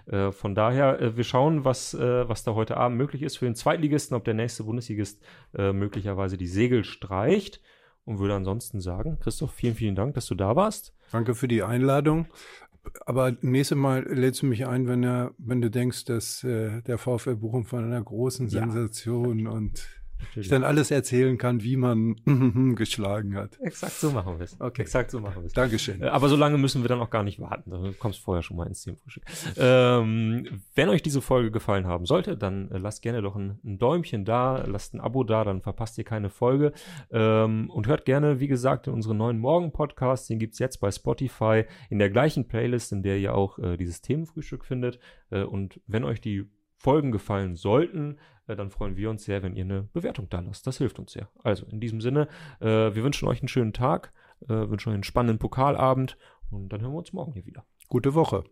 Äh, 0.06 0.32
von 0.32 0.56
daher, 0.56 1.00
äh, 1.00 1.16
wir 1.16 1.24
schauen, 1.24 1.64
was, 1.64 1.94
äh, 1.94 2.28
was 2.28 2.42
da 2.42 2.54
heute 2.54 2.76
Abend 2.76 2.98
möglich 2.98 3.22
ist 3.22 3.38
für 3.38 3.44
den 3.44 3.54
Zweitligisten, 3.54 4.16
ob 4.16 4.24
der 4.24 4.34
nächste 4.34 4.64
Bundesligist 4.64 5.22
äh, 5.54 5.72
möglicherweise 5.72 6.36
die 6.36 6.48
Segel 6.48 6.84
streicht. 6.84 7.60
Und 8.04 8.18
würde 8.18 8.34
ansonsten 8.34 8.80
sagen, 8.80 9.18
Christoph, 9.20 9.52
vielen, 9.52 9.74
vielen 9.74 9.94
Dank, 9.94 10.14
dass 10.14 10.26
du 10.26 10.34
da 10.34 10.56
warst. 10.56 10.94
Danke 11.12 11.34
für 11.34 11.46
die 11.46 11.62
Einladung. 11.62 12.26
Aber 13.06 13.36
nächstes 13.42 13.76
Mal 13.76 14.04
lädst 14.04 14.42
du 14.42 14.46
mich 14.46 14.66
ein, 14.66 14.86
wenn, 14.86 15.02
er, 15.04 15.32
wenn 15.38 15.60
du 15.60 15.70
denkst, 15.70 16.04
dass 16.06 16.42
äh, 16.44 16.82
der 16.82 16.98
VfL 16.98 17.36
Bochum 17.36 17.64
von 17.64 17.84
einer 17.84 18.02
großen 18.02 18.48
Ja. 18.48 18.60
Sensation 18.60 19.46
und 20.34 20.40
ich 20.40 20.48
dann 20.48 20.64
alles 20.64 20.90
erzählen 20.90 21.38
kann, 21.38 21.62
wie 21.62 21.76
man 21.76 22.16
geschlagen 22.76 23.34
hat. 23.36 23.58
Exakt 23.60 23.94
so 23.94 24.10
machen 24.10 24.38
wir 24.38 24.44
es. 24.44 24.60
Okay. 24.60 24.82
Exakt 24.82 25.10
so 25.10 25.20
machen 25.20 25.42
wir 25.42 25.46
es. 25.46 25.52
Dankeschön. 25.52 26.02
Äh, 26.02 26.06
Aber 26.06 26.28
so 26.28 26.36
lange 26.36 26.58
müssen 26.58 26.82
wir 26.82 26.88
dann 26.88 27.00
auch 27.00 27.10
gar 27.10 27.22
nicht 27.22 27.40
warten. 27.40 27.70
Du 27.70 27.92
kommst 27.98 28.20
vorher 28.20 28.42
schon 28.42 28.56
mal 28.56 28.66
ins 28.66 28.82
Themenfrühstück. 28.82 29.24
Ähm, 29.56 30.62
wenn 30.74 30.88
euch 30.88 31.02
diese 31.02 31.20
Folge 31.20 31.50
gefallen 31.50 31.86
haben 31.86 32.06
sollte, 32.06 32.36
dann 32.36 32.70
äh, 32.70 32.78
lasst 32.78 33.02
gerne 33.02 33.22
doch 33.22 33.36
ein, 33.36 33.58
ein 33.64 33.78
Däumchen 33.78 34.24
da, 34.24 34.64
lasst 34.66 34.94
ein 34.94 35.00
Abo 35.00 35.24
da, 35.24 35.44
dann 35.44 35.62
verpasst 35.62 35.98
ihr 35.98 36.04
keine 36.04 36.30
Folge. 36.30 36.72
Ähm, 37.10 37.70
und 37.70 37.86
hört 37.86 38.04
gerne, 38.04 38.40
wie 38.40 38.48
gesagt, 38.48 38.86
in 38.86 38.92
unseren 38.92 39.16
neuen 39.16 39.38
Morgen-Podcast. 39.38 40.30
Den 40.30 40.38
gibt's 40.38 40.58
jetzt 40.58 40.78
bei 40.78 40.90
Spotify 40.90 41.64
in 41.88 41.98
der 41.98 42.10
gleichen 42.10 42.48
Playlist, 42.48 42.92
in 42.92 43.02
der 43.02 43.18
ihr 43.18 43.34
auch 43.34 43.58
äh, 43.58 43.76
dieses 43.76 44.00
Themenfrühstück 44.00 44.64
findet. 44.64 44.98
Äh, 45.30 45.42
und 45.42 45.80
wenn 45.86 46.04
euch 46.04 46.20
die 46.20 46.48
Folgen 46.80 47.12
gefallen 47.12 47.56
sollten, 47.56 48.16
äh, 48.46 48.56
dann 48.56 48.70
freuen 48.70 48.96
wir 48.96 49.10
uns 49.10 49.24
sehr, 49.24 49.42
wenn 49.42 49.54
ihr 49.54 49.64
eine 49.64 49.82
Bewertung 49.82 50.28
da 50.30 50.40
lasst. 50.40 50.66
Das 50.66 50.78
hilft 50.78 50.98
uns 50.98 51.12
sehr. 51.12 51.28
Also 51.44 51.66
in 51.66 51.78
diesem 51.78 52.00
Sinne, 52.00 52.26
äh, 52.60 52.66
wir 52.66 53.04
wünschen 53.04 53.28
euch 53.28 53.40
einen 53.40 53.48
schönen 53.48 53.74
Tag, 53.74 54.12
äh, 54.44 54.48
wünschen 54.48 54.88
euch 54.88 54.94
einen 54.94 55.04
spannenden 55.04 55.38
Pokalabend 55.38 56.16
und 56.50 56.70
dann 56.70 56.80
hören 56.80 56.92
wir 56.92 56.98
uns 56.98 57.12
morgen 57.12 57.34
hier 57.34 57.44
wieder. 57.44 57.64
Gute 57.88 58.14
Woche. 58.14 58.44